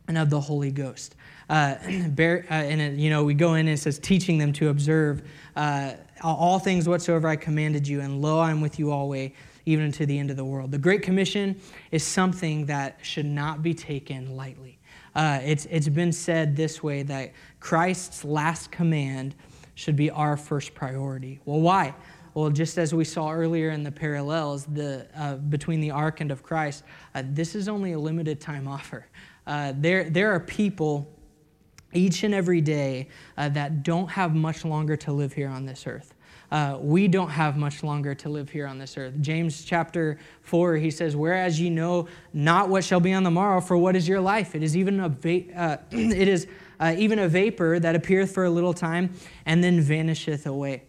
and 0.07 0.17
of 0.17 0.29
the 0.29 0.39
Holy 0.39 0.71
Ghost 0.71 1.15
uh, 1.49 1.75
bear, 2.09 2.45
uh, 2.49 2.53
and 2.53 2.79
it, 2.79 2.93
you 2.93 3.09
know 3.09 3.23
we 3.23 3.33
go 3.33 3.55
in 3.55 3.61
and 3.61 3.69
it 3.69 3.77
says 3.77 3.99
teaching 3.99 4.37
them 4.37 4.53
to 4.53 4.69
observe 4.69 5.21
uh, 5.55 5.93
all 6.23 6.59
things 6.59 6.87
whatsoever 6.87 7.27
I 7.27 7.35
commanded 7.35 7.87
you, 7.87 8.01
and 8.01 8.21
lo, 8.21 8.39
I 8.39 8.51
am 8.51 8.61
with 8.61 8.79
you 8.79 8.91
always, 8.91 9.31
even 9.65 9.85
unto 9.85 10.05
the 10.05 10.17
end 10.17 10.31
of 10.31 10.37
the 10.37 10.45
world. 10.45 10.71
The 10.71 10.77
Great 10.77 11.01
Commission 11.01 11.59
is 11.91 12.03
something 12.03 12.65
that 12.67 12.97
should 13.01 13.25
not 13.25 13.61
be 13.61 13.73
taken 13.73 14.35
lightly. 14.35 14.79
Uh, 15.15 15.39
it's, 15.43 15.65
it's 15.65 15.89
been 15.89 16.11
said 16.11 16.55
this 16.55 16.83
way 16.83 17.03
that 17.03 17.33
Christ's 17.59 18.23
last 18.23 18.71
command 18.71 19.35
should 19.75 19.95
be 19.95 20.09
our 20.11 20.37
first 20.37 20.73
priority. 20.75 21.39
Well, 21.45 21.61
why? 21.61 21.95
Well, 22.33 22.49
just 22.49 22.77
as 22.77 22.93
we 22.93 23.05
saw 23.05 23.31
earlier 23.31 23.71
in 23.71 23.83
the 23.83 23.91
parallels 23.91 24.65
the, 24.65 25.07
uh, 25.15 25.35
between 25.35 25.81
the 25.81 25.91
ark 25.91 26.21
and 26.21 26.31
of 26.31 26.43
Christ, 26.43 26.83
uh, 27.15 27.23
this 27.25 27.55
is 27.55 27.67
only 27.67 27.93
a 27.93 27.99
limited 27.99 28.39
time 28.39 28.67
offer. 28.67 29.07
Uh, 29.47 29.73
there, 29.75 30.09
there 30.09 30.31
are 30.33 30.39
people 30.39 31.11
each 31.93 32.23
and 32.23 32.33
every 32.33 32.61
day 32.61 33.07
uh, 33.37 33.49
that 33.49 33.83
don't 33.83 34.09
have 34.09 34.35
much 34.35 34.65
longer 34.65 34.95
to 34.97 35.11
live 35.11 35.33
here 35.33 35.49
on 35.49 35.65
this 35.65 35.87
earth. 35.87 36.13
Uh, 36.51 36.77
we 36.81 37.07
don't 37.07 37.29
have 37.29 37.57
much 37.57 37.83
longer 37.83 38.15
to 38.15 38.27
live 38.27 38.49
here 38.49 38.65
on 38.65 38.79
this 38.79 38.97
earth. 38.97 39.13
James 39.21 39.63
chapter 39.63 40.17
4, 40.41 40.77
he 40.77 40.89
says, 40.89 41.15
Whereas 41.15 41.59
ye 41.59 41.69
know 41.69 42.07
not 42.33 42.69
what 42.69 42.83
shall 42.83 42.99
be 42.99 43.13
on 43.13 43.23
the 43.23 43.31
morrow, 43.31 43.61
for 43.61 43.77
what 43.77 43.95
is 43.95 44.07
your 44.07 44.19
life? 44.19 44.55
It 44.55 44.63
is 44.63 44.75
even 44.75 44.99
a, 44.99 45.09
va- 45.09 45.53
uh, 45.55 45.77
it 45.91 46.27
is, 46.27 46.47
uh, 46.79 46.95
even 46.97 47.19
a 47.19 47.27
vapor 47.27 47.79
that 47.79 47.95
appeareth 47.95 48.33
for 48.33 48.45
a 48.45 48.49
little 48.49 48.73
time 48.73 49.13
and 49.45 49.63
then 49.63 49.79
vanisheth 49.79 50.47
away. 50.47 50.83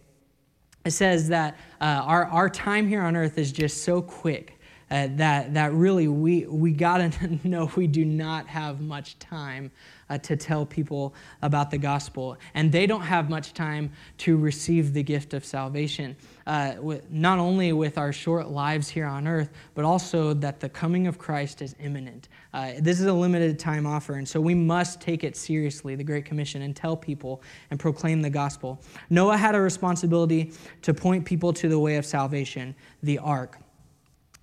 It 0.83 0.91
says 0.91 1.27
that 1.29 1.57
uh, 1.79 1.83
our, 1.83 2.25
our 2.25 2.49
time 2.49 2.87
here 2.87 3.01
on 3.01 3.15
earth 3.15 3.37
is 3.37 3.51
just 3.51 3.83
so 3.83 4.01
quick. 4.01 4.57
Uh, 4.89 5.07
that, 5.11 5.53
that 5.53 5.71
really 5.73 6.09
we, 6.09 6.45
we 6.47 6.71
got 6.71 6.97
to 6.97 7.39
know 7.47 7.71
we 7.75 7.87
do 7.87 8.03
not 8.03 8.47
have 8.47 8.81
much 8.81 9.17
time 9.19 9.71
uh, 10.11 10.17
to 10.17 10.35
tell 10.35 10.65
people 10.65 11.15
about 11.41 11.71
the 11.71 11.77
gospel. 11.77 12.37
And 12.53 12.71
they 12.71 12.85
don't 12.85 13.01
have 13.01 13.29
much 13.29 13.53
time 13.53 13.91
to 14.19 14.37
receive 14.37 14.93
the 14.93 15.01
gift 15.01 15.33
of 15.33 15.45
salvation, 15.45 16.17
uh, 16.45 16.73
with, 16.79 17.09
not 17.09 17.39
only 17.39 17.71
with 17.71 17.97
our 17.97 18.11
short 18.11 18.49
lives 18.49 18.89
here 18.89 19.05
on 19.05 19.25
earth, 19.27 19.49
but 19.73 19.85
also 19.85 20.33
that 20.33 20.59
the 20.59 20.67
coming 20.67 21.07
of 21.07 21.17
Christ 21.17 21.61
is 21.61 21.75
imminent. 21.79 22.27
Uh, 22.53 22.73
this 22.79 22.99
is 22.99 23.05
a 23.05 23.13
limited 23.13 23.57
time 23.57 23.87
offer, 23.87 24.15
and 24.15 24.27
so 24.27 24.41
we 24.41 24.53
must 24.53 24.99
take 24.99 25.23
it 25.23 25.37
seriously, 25.37 25.95
the 25.95 26.03
Great 26.03 26.25
Commission, 26.25 26.63
and 26.63 26.75
tell 26.75 26.97
people 26.97 27.41
and 27.69 27.79
proclaim 27.79 28.21
the 28.21 28.29
gospel. 28.29 28.81
Noah 29.09 29.37
had 29.37 29.55
a 29.55 29.61
responsibility 29.61 30.51
to 30.81 30.93
point 30.93 31.23
people 31.23 31.53
to 31.53 31.69
the 31.69 31.79
way 31.79 31.95
of 31.95 32.05
salvation, 32.05 32.75
the 33.01 33.17
ark. 33.19 33.57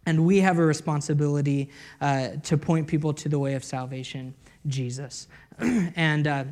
And 0.07 0.24
we 0.24 0.38
have 0.38 0.59
a 0.59 0.64
responsibility 0.64 1.68
uh, 2.00 2.28
to 2.44 2.57
point 2.57 2.87
people 2.87 3.12
to 3.12 3.28
the 3.28 3.38
way 3.38 3.52
of 3.52 3.62
salvation, 3.62 4.35
Jesus. 4.66 5.28
and 5.97 6.27
uh, 6.27 6.44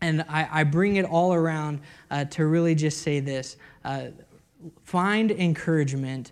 and 0.00 0.22
I, 0.28 0.48
I, 0.50 0.64
bring 0.64 0.96
it 0.96 1.04
all 1.04 1.34
around 1.34 1.80
uh, 2.10 2.24
to 2.26 2.46
really 2.46 2.76
just 2.76 3.02
say 3.02 3.18
this 3.18 3.56
uh, 3.84 4.06
find 4.84 5.30
encouragement 5.30 6.30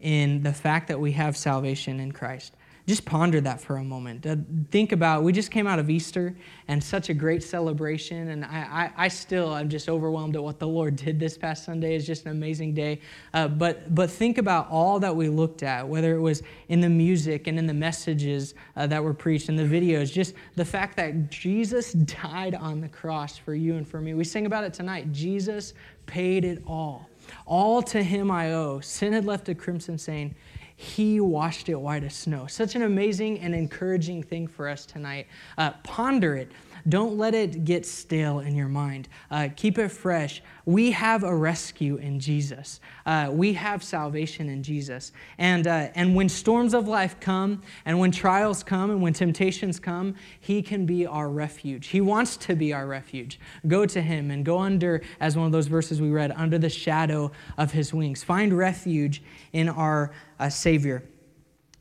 in 0.00 0.42
the 0.42 0.52
fact 0.52 0.88
that 0.88 1.00
we 1.00 1.12
have 1.12 1.36
salvation 1.36 1.98
in 1.98 2.12
Christ 2.12 2.54
just 2.88 3.04
ponder 3.04 3.38
that 3.42 3.60
for 3.60 3.76
a 3.76 3.84
moment. 3.84 4.26
Uh, 4.26 4.36
think 4.70 4.92
about, 4.92 5.22
we 5.22 5.30
just 5.30 5.50
came 5.50 5.66
out 5.66 5.78
of 5.78 5.90
Easter 5.90 6.34
and 6.68 6.82
such 6.82 7.10
a 7.10 7.14
great 7.14 7.42
celebration. 7.42 8.30
And 8.30 8.46
I, 8.46 8.90
I, 8.96 9.04
I, 9.04 9.08
still, 9.08 9.52
I'm 9.52 9.68
just 9.68 9.90
overwhelmed 9.90 10.36
at 10.36 10.42
what 10.42 10.58
the 10.58 10.66
Lord 10.66 10.96
did 10.96 11.20
this 11.20 11.36
past 11.36 11.66
Sunday. 11.66 11.94
It's 11.94 12.06
just 12.06 12.24
an 12.24 12.30
amazing 12.30 12.72
day. 12.72 13.02
Uh, 13.34 13.46
but, 13.46 13.94
but 13.94 14.10
think 14.10 14.38
about 14.38 14.70
all 14.70 14.98
that 15.00 15.14
we 15.14 15.28
looked 15.28 15.62
at, 15.62 15.86
whether 15.86 16.14
it 16.14 16.20
was 16.20 16.42
in 16.68 16.80
the 16.80 16.88
music 16.88 17.46
and 17.46 17.58
in 17.58 17.66
the 17.66 17.74
messages 17.74 18.54
uh, 18.74 18.86
that 18.86 19.04
were 19.04 19.12
preached, 19.12 19.50
in 19.50 19.56
the 19.56 19.64
videos, 19.64 20.10
just 20.10 20.34
the 20.56 20.64
fact 20.64 20.96
that 20.96 21.30
Jesus 21.30 21.92
died 22.22 22.54
on 22.54 22.80
the 22.80 22.88
cross 22.88 23.36
for 23.36 23.54
you 23.54 23.76
and 23.76 23.86
for 23.86 24.00
me. 24.00 24.14
We 24.14 24.24
sing 24.24 24.46
about 24.46 24.64
it 24.64 24.72
tonight. 24.72 25.12
Jesus 25.12 25.74
paid 26.06 26.46
it 26.46 26.62
all. 26.66 27.10
All 27.44 27.82
to 27.82 28.02
him 28.02 28.30
I 28.30 28.54
owe. 28.54 28.80
Sin 28.80 29.12
had 29.12 29.26
left 29.26 29.50
a 29.50 29.54
crimson 29.54 29.98
stain 29.98 30.34
he 30.80 31.18
washed 31.18 31.68
it 31.68 31.74
white 31.74 32.04
as 32.04 32.14
snow. 32.14 32.46
Such 32.46 32.76
an 32.76 32.82
amazing 32.82 33.40
and 33.40 33.52
encouraging 33.52 34.22
thing 34.22 34.46
for 34.46 34.68
us 34.68 34.86
tonight. 34.86 35.26
Uh, 35.58 35.72
ponder 35.82 36.36
it. 36.36 36.52
Don't 36.88 37.18
let 37.18 37.34
it 37.34 37.64
get 37.64 37.84
stale 37.84 38.38
in 38.38 38.54
your 38.54 38.68
mind. 38.68 39.08
Uh, 39.30 39.48
keep 39.54 39.78
it 39.78 39.88
fresh. 39.88 40.42
We 40.64 40.92
have 40.92 41.24
a 41.24 41.34
rescue 41.34 41.96
in 41.96 42.20
Jesus. 42.20 42.80
Uh, 43.04 43.30
we 43.32 43.52
have 43.54 43.82
salvation 43.82 44.48
in 44.48 44.62
Jesus. 44.62 45.12
And, 45.38 45.66
uh, 45.66 45.88
and 45.94 46.14
when 46.14 46.28
storms 46.28 46.74
of 46.74 46.88
life 46.88 47.18
come, 47.20 47.62
and 47.84 47.98
when 47.98 48.10
trials 48.10 48.62
come, 48.62 48.90
and 48.90 49.02
when 49.02 49.12
temptations 49.12 49.80
come, 49.80 50.14
He 50.40 50.62
can 50.62 50.86
be 50.86 51.06
our 51.06 51.28
refuge. 51.28 51.88
He 51.88 52.00
wants 52.00 52.36
to 52.38 52.54
be 52.54 52.72
our 52.72 52.86
refuge. 52.86 53.40
Go 53.66 53.84
to 53.86 54.00
Him 54.00 54.30
and 54.30 54.44
go 54.44 54.58
under, 54.58 55.02
as 55.20 55.36
one 55.36 55.46
of 55.46 55.52
those 55.52 55.66
verses 55.66 56.00
we 56.00 56.10
read, 56.10 56.32
under 56.36 56.58
the 56.58 56.70
shadow 56.70 57.32
of 57.56 57.72
His 57.72 57.92
wings. 57.92 58.22
Find 58.22 58.56
refuge 58.56 59.22
in 59.52 59.68
our 59.68 60.12
uh, 60.38 60.48
Savior. 60.48 61.02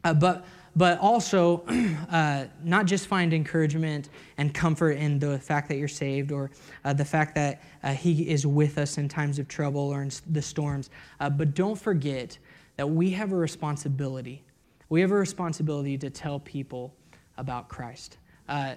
Uh, 0.04 0.13
but 0.13 0.46
but 0.78 1.00
also 1.00 1.63
uh, 2.12 2.46
not 2.63 2.86
just 2.86 3.08
find 3.08 3.34
encouragement 3.34 4.10
and 4.38 4.54
comfort 4.54 4.92
in 4.92 5.18
the 5.18 5.40
fact 5.40 5.68
that 5.68 5.78
you're 5.78 5.88
saved 5.88 6.32
or 6.32 6.52
uh, 6.86 6.94
the 6.94 7.04
fact 7.04 7.34
that 7.34 7.63
uh, 7.82 7.92
He 7.92 8.30
is 8.30 8.46
with 8.46 8.78
us 8.78 9.00
in 9.00 9.10
times 9.10 9.40
of 9.40 9.48
trouble 9.48 9.82
or 9.82 10.04
in 10.04 10.12
the 10.30 10.42
storms, 10.42 10.92
uh, 11.20 11.30
but 11.30 11.56
don't 11.56 11.76
forget 11.76 12.38
that 12.78 12.88
we 12.88 13.10
have 13.10 13.32
a 13.32 13.36
responsibility. 13.36 14.44
We 14.90 15.02
have 15.02 15.12
a 15.12 15.16
responsibility 15.16 15.98
to 15.98 16.12
tell 16.12 16.40
people 16.40 16.94
about 17.38 17.70
Christ. 17.70 18.20
Uh, 18.48 18.76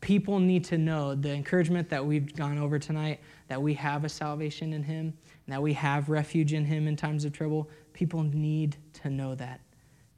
people 0.00 0.40
need 0.40 0.64
to 0.64 0.78
know 0.78 1.14
the 1.14 1.32
encouragement 1.32 1.88
that 1.90 2.04
we've 2.04 2.34
gone 2.34 2.58
over 2.58 2.78
tonight 2.78 3.20
that 3.46 3.62
we 3.62 3.72
have 3.74 4.04
a 4.04 4.08
salvation 4.08 4.72
in 4.72 4.82
Him 4.82 5.14
and 5.46 5.52
that 5.54 5.62
we 5.62 5.72
have 5.74 6.08
refuge 6.08 6.54
in 6.54 6.64
Him 6.64 6.88
in 6.88 6.96
times 6.96 7.24
of 7.24 7.32
trouble. 7.32 7.70
People 7.92 8.24
need 8.24 8.76
to 8.94 9.10
know 9.10 9.36
that. 9.36 9.60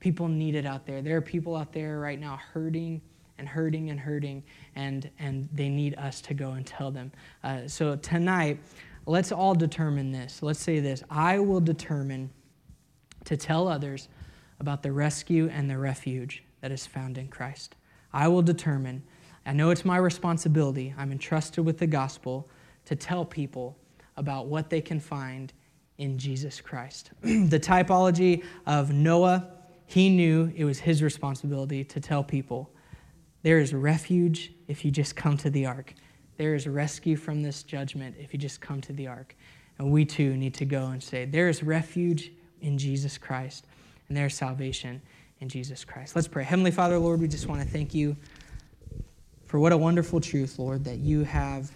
People 0.02 0.26
need 0.26 0.56
it 0.56 0.66
out 0.66 0.84
there. 0.84 1.00
There 1.00 1.16
are 1.16 1.20
people 1.20 1.54
out 1.54 1.72
there 1.72 2.00
right 2.00 2.18
now 2.18 2.40
hurting 2.52 3.00
and 3.38 3.48
hurting 3.48 3.90
and 3.90 4.00
hurting, 4.00 4.42
and, 4.74 5.08
and 5.20 5.48
they 5.52 5.68
need 5.68 5.94
us 5.94 6.20
to 6.22 6.34
go 6.34 6.54
and 6.54 6.66
tell 6.66 6.90
them. 6.90 7.12
Uh, 7.44 7.68
so 7.68 7.94
tonight, 7.94 8.58
let's 9.06 9.30
all 9.30 9.54
determine 9.54 10.10
this. 10.10 10.42
Let's 10.42 10.58
say 10.58 10.80
this 10.80 11.04
I 11.08 11.38
will 11.38 11.60
determine 11.60 12.30
to 13.26 13.36
tell 13.36 13.68
others 13.68 14.08
about 14.58 14.82
the 14.82 14.90
rescue 14.90 15.48
and 15.52 15.70
the 15.70 15.78
refuge 15.78 16.42
that 16.62 16.72
is 16.72 16.84
found 16.84 17.16
in 17.16 17.28
Christ. 17.28 17.76
I 18.12 18.26
will 18.26 18.42
determine, 18.42 19.04
I 19.46 19.52
know 19.52 19.70
it's 19.70 19.84
my 19.84 19.98
responsibility, 19.98 20.92
I'm 20.98 21.12
entrusted 21.12 21.64
with 21.64 21.78
the 21.78 21.86
gospel 21.86 22.48
to 22.86 22.96
tell 22.96 23.24
people 23.24 23.78
about 24.16 24.46
what 24.46 24.68
they 24.68 24.80
can 24.80 24.98
find 24.98 25.52
in 25.98 26.18
Jesus 26.18 26.60
Christ. 26.60 27.12
the 27.20 27.60
typology 27.60 28.42
of 28.66 28.92
Noah 28.92 29.61
he 29.92 30.08
knew 30.08 30.50
it 30.56 30.64
was 30.64 30.78
his 30.78 31.02
responsibility 31.02 31.84
to 31.84 32.00
tell 32.00 32.24
people 32.24 32.70
there 33.42 33.58
is 33.58 33.74
refuge 33.74 34.50
if 34.66 34.86
you 34.86 34.90
just 34.90 35.16
come 35.16 35.36
to 35.36 35.50
the 35.50 35.66
ark. 35.66 35.92
There 36.38 36.54
is 36.54 36.66
rescue 36.66 37.14
from 37.14 37.42
this 37.42 37.62
judgment 37.62 38.16
if 38.18 38.32
you 38.32 38.38
just 38.38 38.62
come 38.62 38.80
to 38.80 38.94
the 38.94 39.06
ark. 39.06 39.36
And 39.76 39.92
we 39.92 40.06
too 40.06 40.34
need 40.34 40.54
to 40.54 40.64
go 40.64 40.86
and 40.86 41.02
say, 41.02 41.26
There 41.26 41.46
is 41.50 41.62
refuge 41.62 42.32
in 42.62 42.78
Jesus 42.78 43.18
Christ, 43.18 43.66
and 44.08 44.16
there 44.16 44.26
is 44.26 44.34
salvation 44.34 45.02
in 45.40 45.50
Jesus 45.50 45.84
Christ. 45.84 46.16
Let's 46.16 46.28
pray. 46.28 46.44
Heavenly 46.44 46.70
Father, 46.70 46.98
Lord, 46.98 47.20
we 47.20 47.28
just 47.28 47.46
want 47.46 47.60
to 47.60 47.68
thank 47.68 47.92
you 47.92 48.16
for 49.44 49.58
what 49.58 49.72
a 49.72 49.76
wonderful 49.76 50.22
truth, 50.22 50.58
Lord, 50.58 50.84
that 50.84 51.00
you 51.00 51.22
have. 51.24 51.70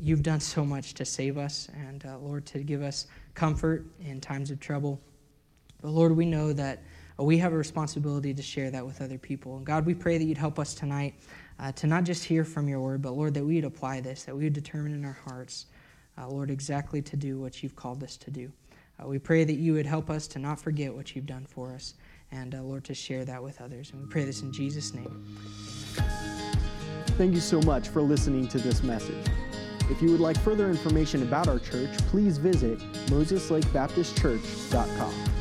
You've 0.00 0.22
done 0.22 0.38
so 0.38 0.64
much 0.64 0.94
to 0.94 1.04
save 1.04 1.36
us 1.36 1.68
and, 1.74 2.06
uh, 2.06 2.18
Lord, 2.18 2.46
to 2.46 2.60
give 2.60 2.82
us 2.82 3.08
comfort 3.34 3.86
in 4.00 4.20
times 4.20 4.52
of 4.52 4.60
trouble. 4.60 5.00
But, 5.82 5.90
Lord, 5.90 6.16
we 6.16 6.26
know 6.26 6.52
that 6.52 6.84
we 7.24 7.38
have 7.38 7.52
a 7.52 7.56
responsibility 7.56 8.32
to 8.32 8.42
share 8.42 8.70
that 8.70 8.84
with 8.84 9.02
other 9.02 9.18
people. 9.18 9.56
And 9.56 9.66
God, 9.66 9.84
we 9.84 9.94
pray 9.94 10.18
that 10.18 10.24
you'd 10.24 10.38
help 10.38 10.58
us 10.58 10.74
tonight 10.74 11.14
uh, 11.58 11.72
to 11.72 11.86
not 11.86 12.04
just 12.04 12.24
hear 12.24 12.44
from 12.44 12.68
your 12.68 12.80
word, 12.80 13.02
but 13.02 13.12
Lord, 13.12 13.34
that 13.34 13.44
we 13.44 13.56
would 13.56 13.64
apply 13.64 14.00
this, 14.00 14.24
that 14.24 14.34
we 14.34 14.44
would 14.44 14.52
determine 14.52 14.94
in 14.94 15.04
our 15.04 15.18
hearts, 15.26 15.66
uh, 16.18 16.28
Lord, 16.28 16.50
exactly 16.50 17.02
to 17.02 17.16
do 17.16 17.38
what 17.38 17.62
you've 17.62 17.76
called 17.76 18.02
us 18.02 18.16
to 18.18 18.30
do. 18.30 18.50
Uh, 18.98 19.06
we 19.06 19.18
pray 19.18 19.44
that 19.44 19.54
you 19.54 19.72
would 19.74 19.86
help 19.86 20.10
us 20.10 20.26
to 20.28 20.38
not 20.38 20.60
forget 20.60 20.94
what 20.94 21.14
you've 21.14 21.26
done 21.26 21.46
for 21.46 21.72
us, 21.72 21.94
and 22.32 22.54
uh, 22.54 22.62
Lord, 22.62 22.84
to 22.84 22.94
share 22.94 23.24
that 23.24 23.42
with 23.42 23.60
others. 23.60 23.90
And 23.92 24.02
we 24.02 24.08
pray 24.08 24.24
this 24.24 24.42
in 24.42 24.52
Jesus' 24.52 24.94
name. 24.94 25.38
Thank 27.18 27.34
you 27.34 27.40
so 27.40 27.60
much 27.62 27.88
for 27.88 28.00
listening 28.00 28.48
to 28.48 28.58
this 28.58 28.82
message. 28.82 29.26
If 29.90 30.00
you 30.00 30.10
would 30.12 30.20
like 30.20 30.38
further 30.38 30.70
information 30.70 31.22
about 31.22 31.48
our 31.48 31.58
church, 31.58 31.90
please 32.08 32.38
visit 32.38 32.78
moseslakebaptistchurch.com. 33.08 35.39